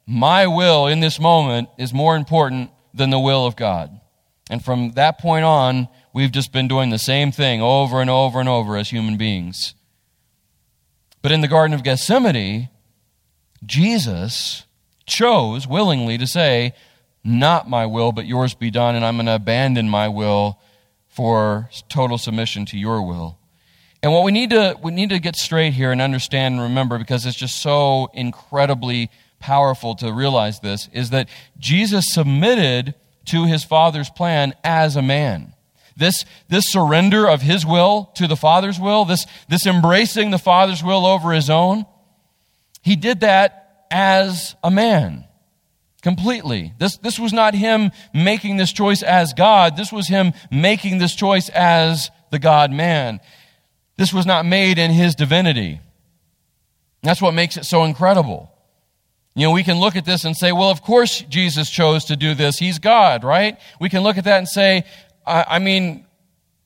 My 0.07 0.47
will 0.47 0.87
in 0.87 1.01
this 1.01 1.21
moment 1.21 1.69
is 1.79 1.93
more 1.93 2.17
important 2.17 2.71
than 2.95 3.11
the 3.11 3.19
will 3.19 3.47
of 3.47 3.57
God. 3.57 4.01
And 4.51 4.65
from 4.65 4.93
that 4.93 5.19
point 5.19 5.45
on, 5.45 5.89
we've 6.15 6.33
just 6.33 6.53
been 6.53 6.69
doing 6.69 6.91
the 6.91 6.99
same 6.99 7.31
thing 7.31 7.61
over 7.61 8.01
and 8.01 8.09
over 8.09 8.41
and 8.41 8.49
over 8.49 8.77
as 8.77 8.91
human 8.91 9.19
beings. 9.19 9.75
But 11.21 11.33
in 11.33 11.43
the 11.43 11.49
Garden 11.49 11.75
of 11.75 11.83
Gethsemane, 11.83 12.69
Jesus 13.65 14.65
chose 15.07 15.67
willingly 15.67 16.17
to 16.17 16.27
say, 16.27 16.75
Not 17.25 17.69
my 17.69 17.87
will, 17.87 18.13
but 18.13 18.27
yours 18.27 18.55
be 18.55 18.71
done, 18.71 18.95
and 18.95 19.05
I'm 19.05 19.17
going 19.17 19.27
to 19.27 19.35
abandon 19.35 19.89
my 19.89 20.09
will 20.09 20.59
for 21.09 21.69
total 21.89 22.17
submission 22.17 22.65
to 22.67 22.79
your 22.79 23.03
will. 23.03 23.39
And 24.03 24.13
what 24.13 24.23
we 24.23 24.31
need 24.31 24.51
to 24.51 24.79
we 24.81 24.93
need 24.93 25.11
to 25.11 25.19
get 25.19 25.35
straight 25.35 25.73
here 25.73 25.91
and 25.91 26.01
understand 26.01 26.55
and 26.55 26.63
remember 26.63 26.99
because 26.99 27.27
it's 27.27 27.37
just 27.37 27.61
so 27.61 28.09
incredibly 28.15 29.11
powerful 29.41 29.97
to 29.97 30.13
realize 30.13 30.61
this 30.61 30.89
is 30.93 31.11
that 31.11 31.29
Jesus 31.59 32.13
submitted 32.13 32.95
to 33.27 33.47
his 33.47 33.65
father's 33.65 34.11
plan 34.11 34.55
as 34.63 34.97
a 34.97 35.03
man. 35.03 35.55
This, 35.97 36.25
this 36.49 36.69
surrender 36.69 37.29
of 37.29 37.43
his 37.43 37.67
will 37.67 38.13
to 38.15 38.29
the 38.29 38.37
father's 38.37 38.79
will, 38.79 39.05
this, 39.05 39.27
this 39.49 39.67
embracing 39.67 40.31
the 40.31 40.39
father's 40.39 40.83
will 40.83 41.05
over 41.05 41.33
his 41.33 41.51
own, 41.51 41.85
he 42.83 42.95
did 42.95 43.21
that 43.21 43.87
as 43.91 44.55
a 44.63 44.71
man 44.71 45.28
completely. 46.03 46.73
This, 46.79 46.97
this 46.99 47.19
was 47.19 47.33
not 47.33 47.55
him 47.55 47.91
making 48.15 48.57
this 48.57 48.73
choice 48.73 49.03
as 49.03 49.33
God. 49.33 49.77
This 49.77 49.93
was 49.93 50.09
him 50.09 50.33
making 50.51 50.99
this 50.99 51.15
choice 51.15 51.49
as 51.51 52.11
the 52.31 52.39
God 52.39 52.71
man. 52.71 53.21
This 53.97 54.13
was 54.13 54.27
not 54.27 54.47
made 54.47 54.79
in 54.79 54.91
his 54.91 55.15
divinity. 55.15 55.81
That's 57.03 57.23
what 57.23 57.35
makes 57.35 57.57
it 57.57 57.65
so 57.65 57.85
incredible. 57.85 58.53
You 59.35 59.47
know, 59.47 59.53
we 59.53 59.63
can 59.63 59.79
look 59.79 59.97
at 59.97 60.05
this 60.05 60.25
and 60.25 60.37
say, 60.37 60.53
well, 60.53 60.71
of 60.71 60.83
course 60.83 61.21
Jesus 61.23 61.71
chose 61.71 62.07
to 62.07 62.17
do 62.17 62.35
this. 62.35 62.59
He's 62.59 62.79
God, 62.79 63.23
right? 63.23 63.59
We 63.81 63.89
can 63.89 64.03
look 64.03 64.19
at 64.19 64.25
that 64.25 64.39
and 64.39 64.49
say, 64.49 64.85
I, 65.27 65.45
I 65.49 65.59
mean, 65.59 66.07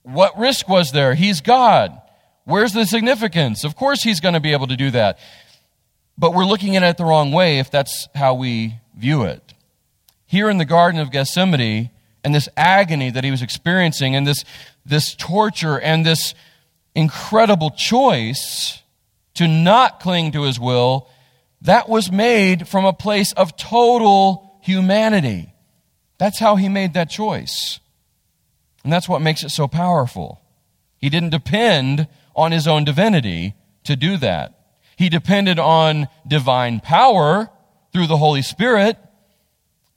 what 0.02 0.38
risk 0.38 0.68
was 0.68 0.92
there? 0.92 1.14
He's 1.14 1.40
God. 1.40 2.00
Where's 2.44 2.72
the 2.72 2.86
significance? 2.86 3.64
Of 3.64 3.76
course 3.76 4.02
he's 4.02 4.20
going 4.20 4.34
to 4.34 4.40
be 4.40 4.52
able 4.52 4.66
to 4.66 4.76
do 4.76 4.90
that. 4.90 5.18
But 6.18 6.34
we're 6.34 6.44
looking 6.44 6.76
at 6.76 6.82
it 6.82 6.96
the 6.96 7.04
wrong 7.04 7.32
way 7.32 7.58
if 7.58 7.70
that's 7.70 8.08
how 8.14 8.34
we 8.34 8.74
view 8.96 9.22
it. 9.22 9.54
Here 10.26 10.48
in 10.48 10.58
the 10.58 10.64
Garden 10.64 11.00
of 11.00 11.10
Gethsemane, 11.10 11.90
and 12.24 12.34
this 12.34 12.48
agony 12.56 13.10
that 13.10 13.24
he 13.24 13.30
was 13.30 13.42
experiencing, 13.42 14.14
and 14.14 14.26
this, 14.26 14.44
this 14.86 15.14
torture, 15.14 15.78
and 15.78 16.06
this 16.06 16.34
incredible 16.94 17.70
choice 17.70 18.82
to 19.34 19.48
not 19.48 20.00
cling 20.00 20.32
to 20.32 20.42
his 20.42 20.60
will, 20.60 21.08
that 21.62 21.88
was 21.88 22.10
made 22.10 22.68
from 22.68 22.84
a 22.84 22.92
place 22.92 23.32
of 23.32 23.56
total 23.56 24.58
humanity. 24.62 25.52
That's 26.18 26.38
how 26.38 26.56
he 26.56 26.68
made 26.68 26.94
that 26.94 27.10
choice. 27.10 27.80
And 28.84 28.92
that's 28.92 29.08
what 29.08 29.22
makes 29.22 29.42
it 29.42 29.50
so 29.50 29.68
powerful. 29.68 30.40
He 30.98 31.08
didn't 31.08 31.30
depend 31.30 32.08
on 32.34 32.52
his 32.52 32.66
own 32.66 32.84
divinity 32.84 33.54
to 33.84 33.96
do 33.96 34.16
that. 34.18 34.58
He 34.96 35.08
depended 35.08 35.58
on 35.58 36.08
divine 36.26 36.80
power 36.80 37.50
through 37.92 38.06
the 38.06 38.16
Holy 38.16 38.42
Spirit, 38.42 38.96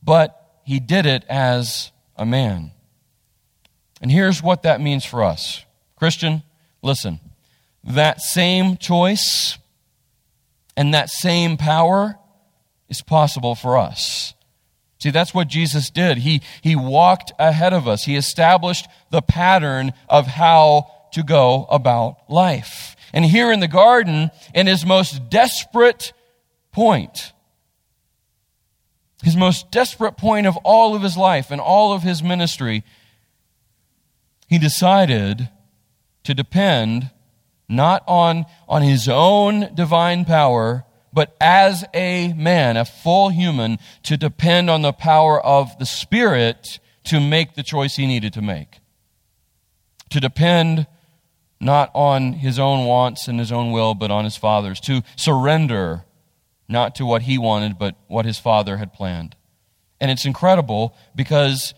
but 0.03 0.59
he 0.63 0.79
did 0.79 1.05
it 1.05 1.23
as 1.29 1.91
a 2.15 2.25
man. 2.25 2.71
And 4.01 4.11
here's 4.11 4.43
what 4.43 4.63
that 4.63 4.81
means 4.81 5.05
for 5.05 5.23
us 5.23 5.65
Christian, 5.95 6.43
Listen, 6.85 7.19
that 7.83 8.21
same 8.21 8.77
choice 8.77 9.57
and 10.77 10.93
that 10.93 11.09
same 11.09 11.57
power 11.57 12.19
is 12.89 13.01
possible 13.01 13.55
for 13.55 13.75
us. 13.75 14.35
See, 14.99 15.09
that's 15.09 15.33
what 15.33 15.47
Jesus 15.47 15.89
did. 15.89 16.19
He, 16.19 16.43
he 16.61 16.75
walked 16.75 17.31
ahead 17.39 17.73
of 17.73 17.87
us. 17.87 18.05
He 18.05 18.15
established 18.15 18.87
the 19.09 19.23
pattern 19.23 19.93
of 20.07 20.27
how 20.27 20.91
to 21.13 21.23
go 21.23 21.65
about 21.71 22.17
life. 22.29 22.95
And 23.11 23.25
here 23.25 23.51
in 23.51 23.61
the 23.61 23.67
garden, 23.67 24.29
in 24.53 24.67
his 24.67 24.85
most 24.85 25.27
desperate 25.31 26.13
point, 26.71 27.33
his 29.25 29.35
most 29.35 29.71
desperate 29.71 30.17
point 30.17 30.45
of 30.45 30.55
all 30.57 30.95
of 30.95 31.01
his 31.01 31.17
life 31.17 31.49
and 31.49 31.59
all 31.59 31.93
of 31.93 32.03
his 32.03 32.21
ministry, 32.21 32.83
he 34.47 34.59
decided 34.59 35.49
to 36.23 36.35
depend 36.35 37.09
not 37.67 38.03
on, 38.07 38.45
on 38.69 38.83
his 38.83 39.09
own 39.09 39.73
divine 39.73 40.25
power, 40.25 40.85
but 41.11 41.35
as 41.41 41.83
a 41.95 42.33
man, 42.33 42.77
a 42.77 42.85
full 42.85 43.29
human, 43.29 43.79
to 44.03 44.15
depend 44.15 44.69
on 44.69 44.83
the 44.83 44.93
power 44.93 45.43
of 45.43 45.75
the 45.79 45.87
Spirit 45.87 46.79
to 47.05 47.19
make 47.19 47.55
the 47.55 47.63
choice 47.63 47.95
he 47.95 48.05
needed 48.05 48.31
to 48.33 48.43
make. 48.43 48.77
To 50.11 50.19
depend 50.19 50.85
not 51.59 51.89
on 51.95 52.33
his 52.33 52.59
own 52.59 52.85
wants 52.85 53.27
and 53.27 53.39
his 53.39 53.51
own 53.51 53.71
will, 53.71 53.95
but 53.95 54.11
on 54.11 54.23
his 54.23 54.37
Father's. 54.37 54.79
To 54.81 55.01
surrender 55.15 56.05
not 56.67 56.95
to 56.95 57.05
what 57.05 57.23
he 57.23 57.37
wanted, 57.37 57.77
but 57.77 57.95
what 58.07 58.25
his 58.25 58.39
Father 58.39 58.77
had 58.77 58.93
planned. 58.93 59.35
And 59.99 60.11
it's 60.11 60.25
incredible 60.25 60.95
because 61.15 61.73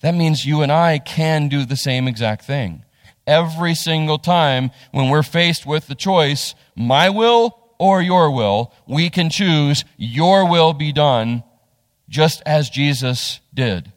that 0.00 0.14
means 0.14 0.44
you 0.44 0.62
and 0.62 0.72
I 0.72 0.98
can 0.98 1.48
do 1.48 1.64
the 1.64 1.76
same 1.76 2.08
exact 2.08 2.44
thing 2.44 2.84
every 3.28 3.74
single 3.74 4.18
time 4.18 4.70
when 4.90 5.10
we're 5.10 5.22
faced 5.22 5.66
with 5.66 5.86
the 5.86 5.94
choice, 5.94 6.54
my 6.74 7.10
will 7.10 7.56
or 7.78 8.02
your 8.02 8.30
will, 8.32 8.72
we 8.88 9.10
can 9.10 9.30
choose 9.30 9.84
your 9.96 10.50
will 10.50 10.72
be 10.72 10.90
done 10.90 11.44
just 12.08 12.42
as 12.46 12.70
Jesus 12.70 13.38
did, 13.54 13.92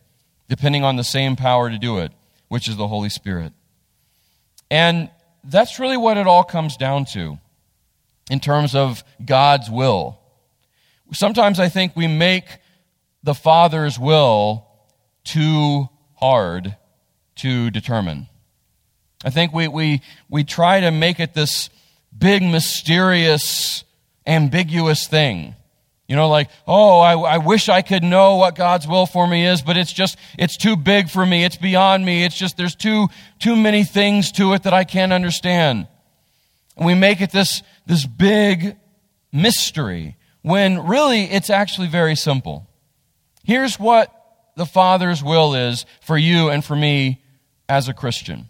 depending 0.50 0.84
on 0.84 0.97
the 0.97 1.04
same 1.04 1.36
power 1.36 1.69
to 1.69 1.80
do 1.80 1.97
it, 2.00 2.12
which 2.50 2.67
is 2.67 2.76
the 2.76 2.89
Holy 2.89 3.10
Spirit. 3.10 3.54
And 4.69 5.10
that's 5.43 5.80
really 5.80 5.97
what 5.97 6.17
it 6.17 6.28
all 6.28 6.43
comes 6.43 6.78
down 6.78 7.06
to 7.06 7.39
in 8.30 8.40
terms 8.40 8.76
of 8.76 9.04
God's 9.24 9.70
will. 9.70 10.20
Sometimes 11.14 11.60
I 11.60 11.70
think 11.70 11.96
we 11.96 12.08
make 12.08 12.46
the 13.24 13.34
Father's 13.34 14.00
will 14.00 14.68
too 15.24 15.90
hard 16.16 16.76
to 17.36 17.70
determine. 17.72 18.28
I 19.24 19.30
think 19.30 19.54
we, 19.54 19.68
we, 19.68 20.02
we 20.30 20.44
try 20.44 20.80
to 20.80 20.92
make 20.92 21.20
it 21.20 21.34
this 21.34 21.70
big, 22.18 22.42
mysterious, 22.42 23.84
ambiguous 24.26 25.08
thing. 25.08 25.56
You 26.08 26.16
know, 26.18 26.28
like, 26.28 26.50
oh, 26.68 27.00
I, 27.00 27.14
I 27.14 27.38
wish 27.38 27.70
I 27.70 27.82
could 27.82 28.04
know 28.04 28.36
what 28.36 28.56
God's 28.56 28.88
will 28.88 29.06
for 29.06 29.26
me 29.26 29.46
is, 29.46 29.62
but 29.62 29.78
it's 29.78 29.94
just, 29.94 30.18
it's 30.38 30.58
too 30.58 30.76
big 30.76 31.10
for 31.10 31.26
me. 31.26 31.46
It's 31.46 31.56
beyond 31.56 32.06
me. 32.06 32.26
It's 32.26 32.38
just, 32.38 32.58
there's 32.58 32.76
too, 32.76 33.08
too 33.40 33.56
many 33.56 33.84
things 33.84 34.32
to 34.34 34.54
it 34.54 34.64
that 34.64 34.74
I 34.74 34.84
can't 34.84 35.14
understand. 35.14 35.88
And 36.76 36.86
we 36.86 36.96
make 36.96 37.22
it 37.22 37.32
this, 37.32 37.64
this 37.86 38.06
big 38.06 38.78
mystery 39.32 40.17
when 40.41 40.86
really 40.88 41.24
it's 41.24 41.50
actually 41.50 41.88
very 41.88 42.15
simple. 42.15 42.67
Here's 43.44 43.80
what 43.80 44.13
the 44.56 44.65
Father's 44.65 45.24
will 45.24 45.54
is 45.54 45.86
for 46.02 46.17
you 46.17 46.50
and 46.50 46.63
for 46.63 46.76
me 46.76 47.24
as 47.67 47.88
a 47.88 47.94
Christian. 47.94 48.48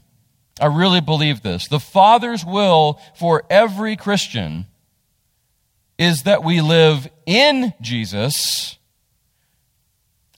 I 0.59 0.67
really 0.67 1.01
believe 1.01 1.41
this. 1.41 1.67
The 1.67 1.79
Father's 1.79 2.45
will 2.45 2.99
for 3.15 3.43
every 3.49 3.95
Christian 3.95 4.67
is 5.97 6.23
that 6.23 6.43
we 6.43 6.61
live 6.61 7.07
in 7.25 7.73
Jesus 7.81 8.77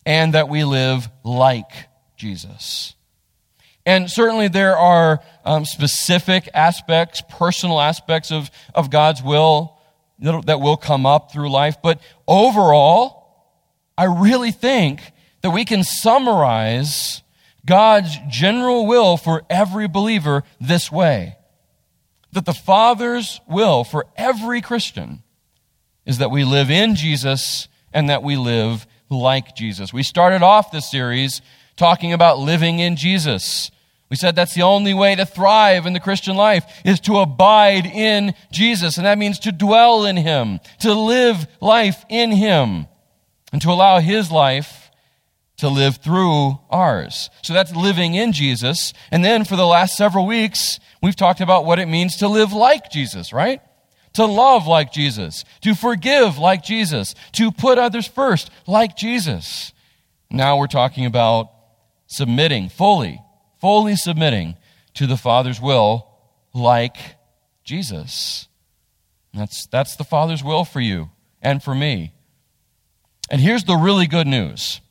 and 0.05 0.33
that 0.33 0.49
we 0.49 0.63
live 0.63 1.09
like 1.23 1.71
Jesus. 2.17 2.95
And 3.85 4.09
certainly 4.09 4.47
there 4.47 4.77
are 4.77 5.19
um, 5.43 5.65
specific 5.65 6.49
aspects, 6.53 7.21
personal 7.29 7.81
aspects 7.81 8.31
of, 8.31 8.49
of 8.73 8.89
God's 8.89 9.21
will 9.21 9.77
that, 10.19 10.45
that 10.45 10.61
will 10.61 10.77
come 10.77 11.05
up 11.05 11.31
through 11.31 11.51
life. 11.51 11.77
But 11.83 11.99
overall, 12.27 13.23
I 13.97 14.05
really 14.05 14.51
think 14.51 15.01
that 15.41 15.51
we 15.51 15.65
can 15.65 15.83
summarize 15.83 17.21
God's 17.65 18.17
general 18.29 18.85
will 18.87 19.17
for 19.17 19.43
every 19.49 19.87
believer 19.87 20.43
this 20.59 20.91
way 20.91 21.37
that 22.33 22.45
the 22.45 22.53
Father's 22.53 23.39
will 23.47 23.83
for 23.83 24.07
every 24.15 24.59
Christian 24.59 25.21
is 26.05 26.17
that 26.17 26.31
we 26.31 26.43
live 26.43 26.69
in 26.69 26.95
Jesus 26.95 27.67
and 27.93 28.09
that 28.09 28.23
we 28.23 28.35
live 28.35 28.85
like 29.09 29.55
Jesus. 29.55 29.93
We 29.93 30.03
started 30.03 30.41
off 30.41 30.71
this 30.71 30.89
series 30.89 31.41
talking 31.75 32.13
about 32.13 32.39
living 32.39 32.79
in 32.79 32.95
Jesus. 32.95 33.71
We 34.09 34.17
said 34.17 34.35
that's 34.35 34.53
the 34.53 34.61
only 34.61 34.93
way 34.93 35.15
to 35.15 35.25
thrive 35.25 35.85
in 35.85 35.93
the 35.93 35.99
Christian 35.99 36.35
life 36.35 36.65
is 36.85 36.99
to 37.01 37.17
abide 37.17 37.85
in 37.85 38.35
Jesus. 38.51 38.97
And 38.97 39.05
that 39.05 39.17
means 39.17 39.39
to 39.39 39.51
dwell 39.51 40.05
in 40.05 40.17
Him, 40.17 40.59
to 40.81 40.93
live 40.93 41.47
life 41.59 42.05
in 42.09 42.31
Him, 42.31 42.87
and 43.51 43.61
to 43.61 43.71
allow 43.71 43.99
His 43.99 44.29
life 44.29 44.83
to 45.57 45.69
live 45.69 45.97
through 45.97 46.59
ours. 46.69 47.29
So 47.41 47.53
that's 47.53 47.75
living 47.75 48.15
in 48.15 48.33
Jesus. 48.33 48.93
And 49.11 49.23
then 49.23 49.45
for 49.45 49.55
the 49.55 49.65
last 49.65 49.95
several 49.95 50.25
weeks, 50.25 50.79
we've 51.01 51.15
talked 51.15 51.41
about 51.41 51.65
what 51.65 51.79
it 51.79 51.87
means 51.87 52.17
to 52.17 52.27
live 52.27 52.53
like 52.53 52.91
Jesus, 52.91 53.31
right? 53.31 53.61
To 54.13 54.25
love 54.25 54.67
like 54.67 54.91
Jesus, 54.91 55.45
to 55.61 55.73
forgive 55.73 56.37
like 56.37 56.63
Jesus, 56.63 57.15
to 57.33 57.51
put 57.51 57.77
others 57.77 58.07
first 58.07 58.51
like 58.67 58.97
Jesus. 58.97 59.71
Now 60.29 60.57
we're 60.57 60.67
talking 60.67 61.05
about 61.05 61.52
submitting 62.13 62.69
fully, 62.69 63.21
fully 63.59 63.95
submitting 63.95 64.55
to 64.93 65.07
the 65.07 65.17
Father's 65.17 65.59
will 65.61 66.07
like 66.53 66.97
Jesus. 67.63 68.47
That's, 69.33 69.65
that's 69.67 69.95
the 69.95 70.03
Father's 70.03 70.43
will 70.43 70.65
for 70.65 70.79
you 70.79 71.09
and 71.41 71.63
for 71.63 71.73
me. 71.73 72.13
And 73.31 73.41
here's 73.41 73.63
the 73.63 73.75
really 73.75 74.07
good 74.07 74.27
news 74.27 74.81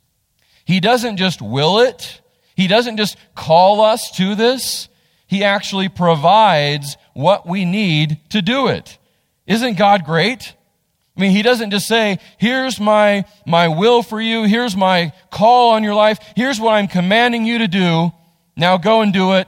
he 0.65 0.81
doesn't 0.81 1.17
just 1.17 1.43
will 1.43 1.81
it, 1.81 2.21
He 2.57 2.67
doesn't 2.67 2.97
just 2.97 3.17
call 3.35 3.81
us 3.81 4.11
to 4.17 4.35
this. 4.35 4.89
He 5.27 5.45
actually 5.45 5.89
provides 5.89 6.97
what 7.15 7.49
we 7.49 7.65
need 7.65 8.21
to 8.31 8.43
do 8.43 8.69
it. 8.69 8.99
Isn't 9.47 9.79
God 9.79 10.05
great? 10.05 10.55
I 11.23 11.25
mean, 11.25 11.37
he 11.37 11.43
doesn't 11.43 11.71
just 11.71 11.87
say, 11.87 12.19
here's 12.37 12.81
my, 12.81 13.25
my 13.47 13.69
will 13.69 14.03
for 14.03 14.21
you. 14.21 14.43
Here's 14.43 14.77
my 14.77 15.13
call 15.31 15.71
on 15.71 15.85
your 15.85 15.95
life. 15.95 16.19
Here's 16.35 16.59
what 16.59 16.73
I'm 16.75 16.89
commanding 16.89 17.47
you 17.47 17.59
to 17.59 17.69
do. 17.69 18.11
Now 18.57 18.77
go 18.77 19.03
and 19.03 19.13
do 19.13 19.35
it. 19.35 19.47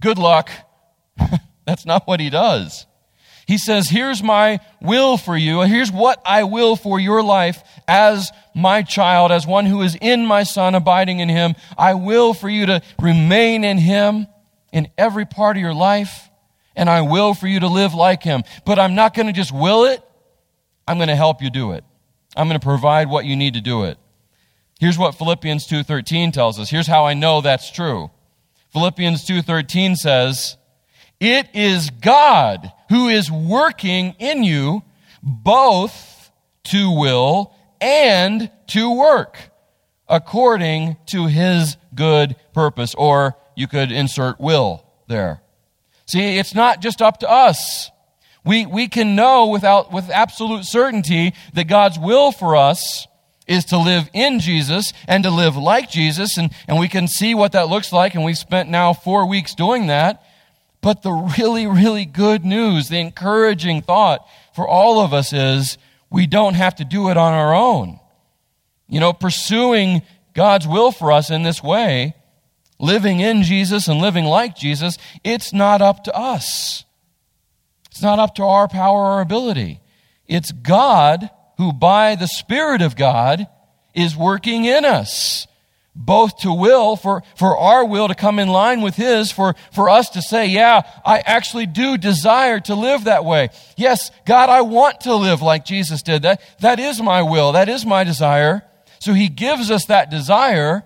Good 0.00 0.16
luck. 0.16 0.48
That's 1.66 1.84
not 1.84 2.06
what 2.06 2.18
he 2.18 2.30
does. 2.30 2.86
He 3.46 3.58
says, 3.58 3.90
Here's 3.90 4.22
my 4.22 4.60
will 4.80 5.18
for 5.18 5.36
you. 5.36 5.60
Here's 5.60 5.92
what 5.92 6.18
I 6.24 6.44
will 6.44 6.76
for 6.76 6.98
your 6.98 7.22
life 7.22 7.62
as 7.86 8.32
my 8.54 8.80
child, 8.80 9.32
as 9.32 9.46
one 9.46 9.66
who 9.66 9.82
is 9.82 9.94
in 10.00 10.24
my 10.24 10.44
son, 10.44 10.74
abiding 10.74 11.18
in 11.18 11.28
him. 11.28 11.56
I 11.76 11.92
will 11.92 12.32
for 12.32 12.48
you 12.48 12.64
to 12.64 12.80
remain 12.98 13.64
in 13.64 13.76
him 13.76 14.28
in 14.72 14.88
every 14.96 15.26
part 15.26 15.58
of 15.58 15.60
your 15.60 15.74
life, 15.74 16.30
and 16.74 16.88
I 16.88 17.02
will 17.02 17.34
for 17.34 17.48
you 17.48 17.60
to 17.60 17.68
live 17.68 17.92
like 17.92 18.22
him. 18.22 18.44
But 18.64 18.78
I'm 18.78 18.94
not 18.94 19.12
going 19.12 19.26
to 19.26 19.34
just 19.34 19.52
will 19.52 19.84
it, 19.84 20.02
I'm 20.86 20.96
going 20.98 21.08
to 21.08 21.16
help 21.16 21.42
you 21.42 21.50
do 21.50 21.72
it. 21.72 21.84
I'm 22.36 22.48
going 22.48 22.58
to 22.58 22.64
provide 22.64 23.08
what 23.08 23.24
you 23.24 23.36
need 23.36 23.54
to 23.54 23.60
do 23.60 23.84
it. 23.84 23.98
Here's 24.80 24.98
what 24.98 25.14
Philippians 25.14 25.66
2:13 25.66 26.32
tells 26.32 26.58
us. 26.58 26.70
Here's 26.70 26.86
how 26.86 27.04
I 27.04 27.14
know 27.14 27.40
that's 27.40 27.70
true. 27.70 28.10
Philippians 28.72 29.24
2:13 29.24 29.96
says, 29.96 30.56
"It 31.20 31.48
is 31.54 31.90
God 31.90 32.72
who 32.88 33.08
is 33.08 33.30
working 33.30 34.16
in 34.18 34.42
you 34.42 34.82
both 35.22 36.30
to 36.64 36.90
will 36.90 37.54
and 37.80 38.50
to 38.68 38.90
work 38.90 39.52
according 40.08 40.96
to 41.06 41.26
his 41.26 41.76
good 41.94 42.36
purpose. 42.52 42.94
Or 42.94 43.36
you 43.56 43.66
could 43.66 43.92
insert 43.92 44.40
will 44.40 44.84
there. 45.08 45.42
See, 46.06 46.38
it's 46.38 46.54
not 46.54 46.80
just 46.80 47.00
up 47.00 47.18
to 47.18 47.30
us. 47.30 47.90
We, 48.44 48.66
we 48.66 48.88
can 48.88 49.14
know 49.14 49.46
without, 49.46 49.92
with 49.92 50.10
absolute 50.10 50.64
certainty 50.64 51.32
that 51.54 51.68
God's 51.68 51.98
will 51.98 52.32
for 52.32 52.56
us 52.56 53.06
is 53.46 53.64
to 53.66 53.78
live 53.78 54.08
in 54.12 54.40
Jesus 54.40 54.92
and 55.06 55.24
to 55.24 55.30
live 55.30 55.56
like 55.56 55.90
Jesus. 55.90 56.36
And, 56.36 56.50
and 56.66 56.78
we 56.78 56.88
can 56.88 57.06
see 57.06 57.34
what 57.34 57.52
that 57.52 57.68
looks 57.68 57.92
like. 57.92 58.14
And 58.14 58.24
we've 58.24 58.38
spent 58.38 58.68
now 58.68 58.92
four 58.92 59.26
weeks 59.26 59.54
doing 59.54 59.86
that. 59.88 60.24
But 60.80 61.02
the 61.02 61.12
really, 61.12 61.66
really 61.66 62.04
good 62.04 62.44
news, 62.44 62.88
the 62.88 62.98
encouraging 62.98 63.82
thought 63.82 64.26
for 64.54 64.66
all 64.66 65.00
of 65.00 65.12
us 65.12 65.32
is 65.32 65.78
we 66.10 66.26
don't 66.26 66.54
have 66.54 66.74
to 66.76 66.84
do 66.84 67.08
it 67.08 67.16
on 67.16 67.32
our 67.32 67.54
own. 67.54 68.00
You 68.88 69.00
know, 69.00 69.12
pursuing 69.12 70.02
God's 70.34 70.66
will 70.66 70.90
for 70.90 71.12
us 71.12 71.30
in 71.30 71.44
this 71.44 71.62
way, 71.62 72.14
living 72.78 73.20
in 73.20 73.42
Jesus 73.42 73.86
and 73.86 74.00
living 74.00 74.24
like 74.24 74.56
Jesus, 74.56 74.98
it's 75.22 75.52
not 75.52 75.80
up 75.80 76.04
to 76.04 76.14
us. 76.14 76.84
It's 77.92 78.02
not 78.02 78.18
up 78.18 78.34
to 78.36 78.42
our 78.42 78.68
power 78.68 79.04
or 79.04 79.20
ability. 79.20 79.80
It's 80.26 80.50
God 80.50 81.30
who, 81.58 81.72
by 81.72 82.16
the 82.16 82.26
Spirit 82.26 82.82
of 82.82 82.96
God, 82.96 83.46
is 83.94 84.16
working 84.16 84.64
in 84.64 84.84
us 84.84 85.46
both 85.94 86.38
to 86.38 86.52
will, 86.52 86.96
for, 86.96 87.22
for 87.36 87.56
our 87.56 87.84
will 87.84 88.08
to 88.08 88.14
come 88.14 88.38
in 88.38 88.48
line 88.48 88.80
with 88.80 88.96
His, 88.96 89.30
for, 89.30 89.54
for 89.72 89.90
us 89.90 90.08
to 90.10 90.22
say, 90.22 90.46
yeah, 90.46 90.80
I 91.04 91.18
actually 91.18 91.66
do 91.66 91.98
desire 91.98 92.60
to 92.60 92.74
live 92.74 93.04
that 93.04 93.26
way. 93.26 93.50
Yes, 93.76 94.10
God, 94.24 94.48
I 94.48 94.62
want 94.62 95.02
to 95.02 95.14
live 95.14 95.42
like 95.42 95.66
Jesus 95.66 96.02
did. 96.02 96.22
That, 96.22 96.40
that 96.60 96.80
is 96.80 97.02
my 97.02 97.22
will. 97.22 97.52
That 97.52 97.68
is 97.68 97.84
my 97.84 98.04
desire. 98.04 98.62
So 99.00 99.12
He 99.12 99.28
gives 99.28 99.70
us 99.70 99.84
that 99.86 100.10
desire 100.10 100.82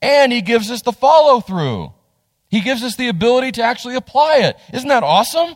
and 0.00 0.32
He 0.32 0.40
gives 0.40 0.70
us 0.70 0.80
the 0.80 0.92
follow 0.92 1.40
through. 1.40 1.92
He 2.48 2.62
gives 2.62 2.82
us 2.82 2.96
the 2.96 3.08
ability 3.08 3.52
to 3.52 3.62
actually 3.62 3.96
apply 3.96 4.38
it. 4.38 4.56
Isn't 4.72 4.88
that 4.88 5.02
awesome? 5.02 5.54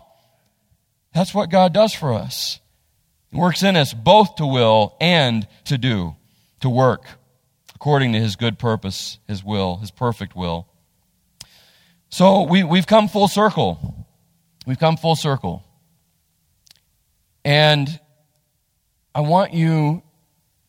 That's 1.12 1.34
what 1.34 1.50
God 1.50 1.72
does 1.72 1.94
for 1.94 2.12
us. 2.12 2.60
He 3.30 3.36
works 3.36 3.62
in 3.62 3.76
us 3.76 3.94
both 3.94 4.36
to 4.36 4.46
will 4.46 4.96
and 5.00 5.46
to 5.64 5.78
do, 5.78 6.16
to 6.60 6.68
work 6.68 7.06
according 7.80 8.12
to 8.12 8.20
his 8.20 8.36
good 8.36 8.58
purpose, 8.58 9.18
his 9.26 9.42
will, 9.42 9.76
his 9.76 9.90
perfect 9.90 10.36
will. 10.36 10.68
So 12.10 12.42
we, 12.42 12.62
we've 12.62 12.86
come 12.86 13.08
full 13.08 13.26
circle. 13.26 14.06
We've 14.66 14.78
come 14.78 14.98
full 14.98 15.16
circle. 15.16 15.64
And 17.42 17.98
I 19.14 19.20
want 19.20 19.54
you 19.54 20.02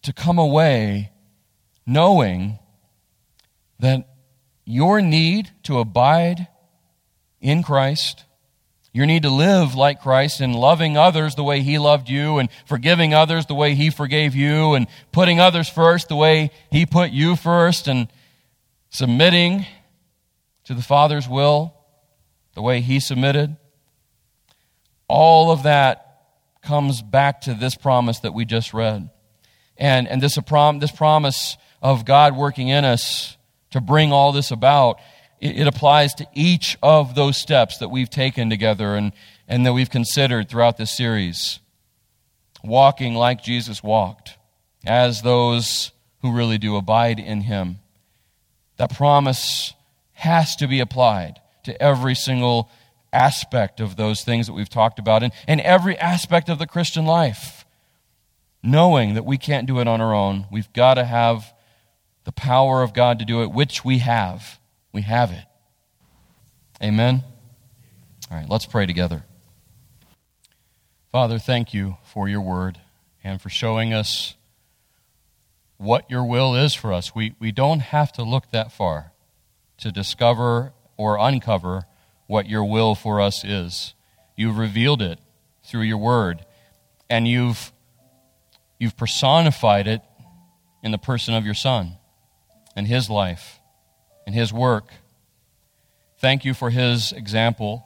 to 0.03 0.13
come 0.13 0.39
away 0.39 1.11
knowing 1.85 2.59
that 3.79 4.07
your 4.63 5.01
need 5.01 5.49
to 5.63 5.79
abide 5.79 6.47
in 7.41 7.61
Christ 7.61 8.23
your 8.93 9.05
need 9.05 9.23
to 9.23 9.29
live 9.29 9.73
like 9.73 10.01
Christ 10.01 10.41
and 10.41 10.53
loving 10.53 10.97
others 10.97 11.35
the 11.35 11.43
way 11.43 11.61
He 11.61 11.77
loved 11.77 12.09
you 12.09 12.39
and 12.39 12.49
forgiving 12.65 13.13
others 13.13 13.45
the 13.45 13.55
way 13.55 13.73
He 13.73 13.89
forgave 13.89 14.35
you 14.35 14.73
and 14.73 14.87
putting 15.11 15.39
others 15.39 15.69
first 15.69 16.09
the 16.09 16.15
way 16.15 16.51
He 16.71 16.85
put 16.85 17.11
you 17.11 17.35
first 17.35 17.87
and 17.87 18.09
submitting 18.89 19.65
to 20.65 20.73
the 20.73 20.81
Father's 20.81 21.27
will 21.27 21.73
the 22.53 22.61
way 22.61 22.81
He 22.81 22.99
submitted. 22.99 23.55
All 25.07 25.51
of 25.51 25.63
that 25.63 26.11
comes 26.61 27.01
back 27.01 27.41
to 27.41 27.53
this 27.53 27.75
promise 27.75 28.19
that 28.19 28.33
we 28.33 28.45
just 28.45 28.73
read. 28.73 29.09
And, 29.77 30.07
and 30.07 30.21
this, 30.21 30.35
this 30.35 30.91
promise 30.91 31.57
of 31.81 32.05
God 32.05 32.35
working 32.35 32.67
in 32.67 32.85
us 32.85 33.37
to 33.71 33.81
bring 33.81 34.11
all 34.11 34.31
this 34.31 34.51
about 34.51 34.99
it 35.41 35.65
applies 35.65 36.13
to 36.15 36.27
each 36.35 36.77
of 36.83 37.15
those 37.15 37.35
steps 37.35 37.79
that 37.79 37.89
we've 37.89 38.11
taken 38.11 38.49
together 38.49 38.95
and, 38.95 39.11
and 39.47 39.65
that 39.65 39.73
we've 39.73 39.89
considered 39.89 40.47
throughout 40.47 40.77
this 40.77 40.95
series. 40.95 41.59
Walking 42.63 43.15
like 43.15 43.43
Jesus 43.43 43.81
walked, 43.81 44.37
as 44.85 45.23
those 45.23 45.91
who 46.21 46.31
really 46.31 46.59
do 46.59 46.75
abide 46.75 47.19
in 47.19 47.41
him. 47.41 47.79
That 48.77 48.95
promise 48.95 49.73
has 50.13 50.55
to 50.57 50.67
be 50.67 50.79
applied 50.79 51.41
to 51.63 51.81
every 51.81 52.13
single 52.13 52.69
aspect 53.11 53.79
of 53.79 53.95
those 53.95 54.23
things 54.23 54.45
that 54.45 54.53
we've 54.53 54.69
talked 54.69 54.99
about 54.99 55.23
and, 55.23 55.33
and 55.47 55.59
every 55.61 55.97
aspect 55.97 56.49
of 56.49 56.59
the 56.59 56.67
Christian 56.67 57.05
life. 57.05 57.65
Knowing 58.61 59.15
that 59.15 59.25
we 59.25 59.39
can't 59.39 59.65
do 59.65 59.79
it 59.79 59.87
on 59.87 60.01
our 60.01 60.13
own, 60.13 60.45
we've 60.51 60.71
got 60.73 60.93
to 60.93 61.03
have 61.03 61.51
the 62.25 62.31
power 62.31 62.83
of 62.83 62.93
God 62.93 63.17
to 63.17 63.25
do 63.25 63.41
it, 63.41 63.51
which 63.51 63.83
we 63.83 63.97
have. 63.97 64.59
We 64.93 65.01
have 65.03 65.31
it. 65.31 65.45
Amen? 66.83 67.23
All 68.29 68.37
right, 68.37 68.49
let's 68.49 68.65
pray 68.65 68.85
together. 68.85 69.23
Father, 71.11 71.39
thank 71.39 71.73
you 71.73 71.97
for 72.03 72.27
your 72.27 72.41
word 72.41 72.79
and 73.23 73.41
for 73.41 73.49
showing 73.49 73.93
us 73.93 74.35
what 75.77 76.09
your 76.09 76.23
will 76.23 76.55
is 76.55 76.73
for 76.73 76.93
us. 76.93 77.13
We, 77.13 77.35
we 77.39 77.51
don't 77.51 77.79
have 77.79 78.11
to 78.13 78.23
look 78.23 78.51
that 78.51 78.71
far 78.71 79.11
to 79.77 79.91
discover 79.91 80.73
or 80.97 81.17
uncover 81.17 81.85
what 82.27 82.47
your 82.47 82.63
will 82.63 82.95
for 82.95 83.19
us 83.19 83.43
is. 83.43 83.93
You've 84.35 84.57
revealed 84.57 85.01
it 85.01 85.19
through 85.63 85.81
your 85.81 85.97
word, 85.97 86.45
and 87.09 87.27
you've, 87.27 87.71
you've 88.79 88.97
personified 88.97 89.87
it 89.87 90.01
in 90.83 90.91
the 90.91 90.97
person 90.97 91.33
of 91.33 91.45
your 91.45 91.53
Son 91.53 91.97
and 92.75 92.87
his 92.87 93.09
life 93.09 93.60
and 94.25 94.35
his 94.35 94.53
work. 94.53 94.85
Thank 96.19 96.45
you 96.45 96.53
for 96.53 96.69
his 96.69 97.11
example 97.11 97.83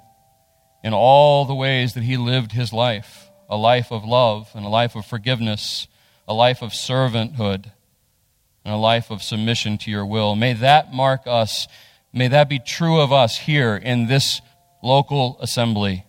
in 0.83 0.93
all 0.93 1.45
the 1.45 1.55
ways 1.55 1.93
that 1.93 2.03
he 2.03 2.17
lived 2.17 2.51
his 2.51 2.71
life 2.73 3.29
a 3.47 3.55
life 3.55 3.91
of 3.91 4.03
love 4.03 4.49
and 4.55 4.65
a 4.65 4.69
life 4.69 4.95
of 4.95 5.05
forgiveness, 5.05 5.87
a 6.27 6.33
life 6.33 6.63
of 6.63 6.71
servanthood, 6.71 7.71
and 8.63 8.73
a 8.73 8.77
life 8.77 9.11
of 9.11 9.21
submission 9.21 9.77
to 9.77 9.91
your 9.91 10.05
will. 10.05 10.35
May 10.35 10.53
that 10.53 10.91
mark 10.91 11.21
us. 11.27 11.67
May 12.11 12.27
that 12.29 12.49
be 12.49 12.57
true 12.59 12.99
of 12.99 13.13
us 13.13 13.37
here 13.37 13.75
in 13.75 14.07
this 14.07 14.41
local 14.81 15.37
assembly. 15.41 16.05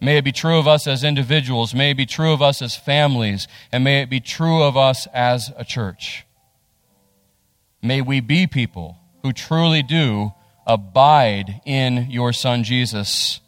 May 0.00 0.18
it 0.18 0.24
be 0.24 0.32
true 0.32 0.58
of 0.58 0.68
us 0.68 0.86
as 0.86 1.04
individuals. 1.04 1.74
May 1.74 1.92
it 1.92 1.96
be 1.96 2.06
true 2.06 2.32
of 2.32 2.42
us 2.42 2.60
as 2.60 2.76
families. 2.76 3.48
And 3.70 3.84
may 3.84 4.02
it 4.02 4.10
be 4.10 4.20
true 4.20 4.62
of 4.62 4.76
us 4.76 5.06
as 5.14 5.50
a 5.56 5.64
church. 5.64 6.26
May 7.80 8.00
we 8.00 8.20
be 8.20 8.46
people 8.46 8.98
who 9.22 9.32
truly 9.32 9.82
do 9.82 10.32
abide 10.66 11.60
in 11.64 12.10
your 12.10 12.32
Son 12.32 12.64
Jesus. 12.64 13.40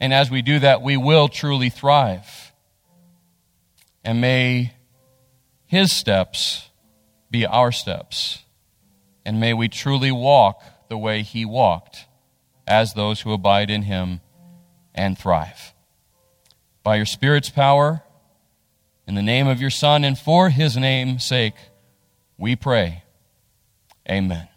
And 0.00 0.12
as 0.12 0.30
we 0.30 0.42
do 0.42 0.58
that, 0.60 0.82
we 0.82 0.96
will 0.96 1.28
truly 1.28 1.70
thrive. 1.70 2.52
And 4.04 4.20
may 4.20 4.72
his 5.66 5.92
steps 5.92 6.68
be 7.30 7.44
our 7.44 7.72
steps. 7.72 8.42
And 9.24 9.40
may 9.40 9.52
we 9.52 9.68
truly 9.68 10.10
walk 10.10 10.62
the 10.88 10.98
way 10.98 11.22
he 11.22 11.44
walked 11.44 12.06
as 12.66 12.94
those 12.94 13.20
who 13.20 13.32
abide 13.32 13.70
in 13.70 13.82
him 13.82 14.20
and 14.94 15.18
thrive. 15.18 15.74
By 16.82 16.96
your 16.96 17.06
Spirit's 17.06 17.50
power, 17.50 18.02
in 19.06 19.14
the 19.14 19.22
name 19.22 19.46
of 19.46 19.60
your 19.60 19.70
Son, 19.70 20.04
and 20.04 20.18
for 20.18 20.50
his 20.50 20.76
name's 20.76 21.24
sake, 21.24 21.54
we 22.38 22.56
pray. 22.56 23.02
Amen. 24.08 24.48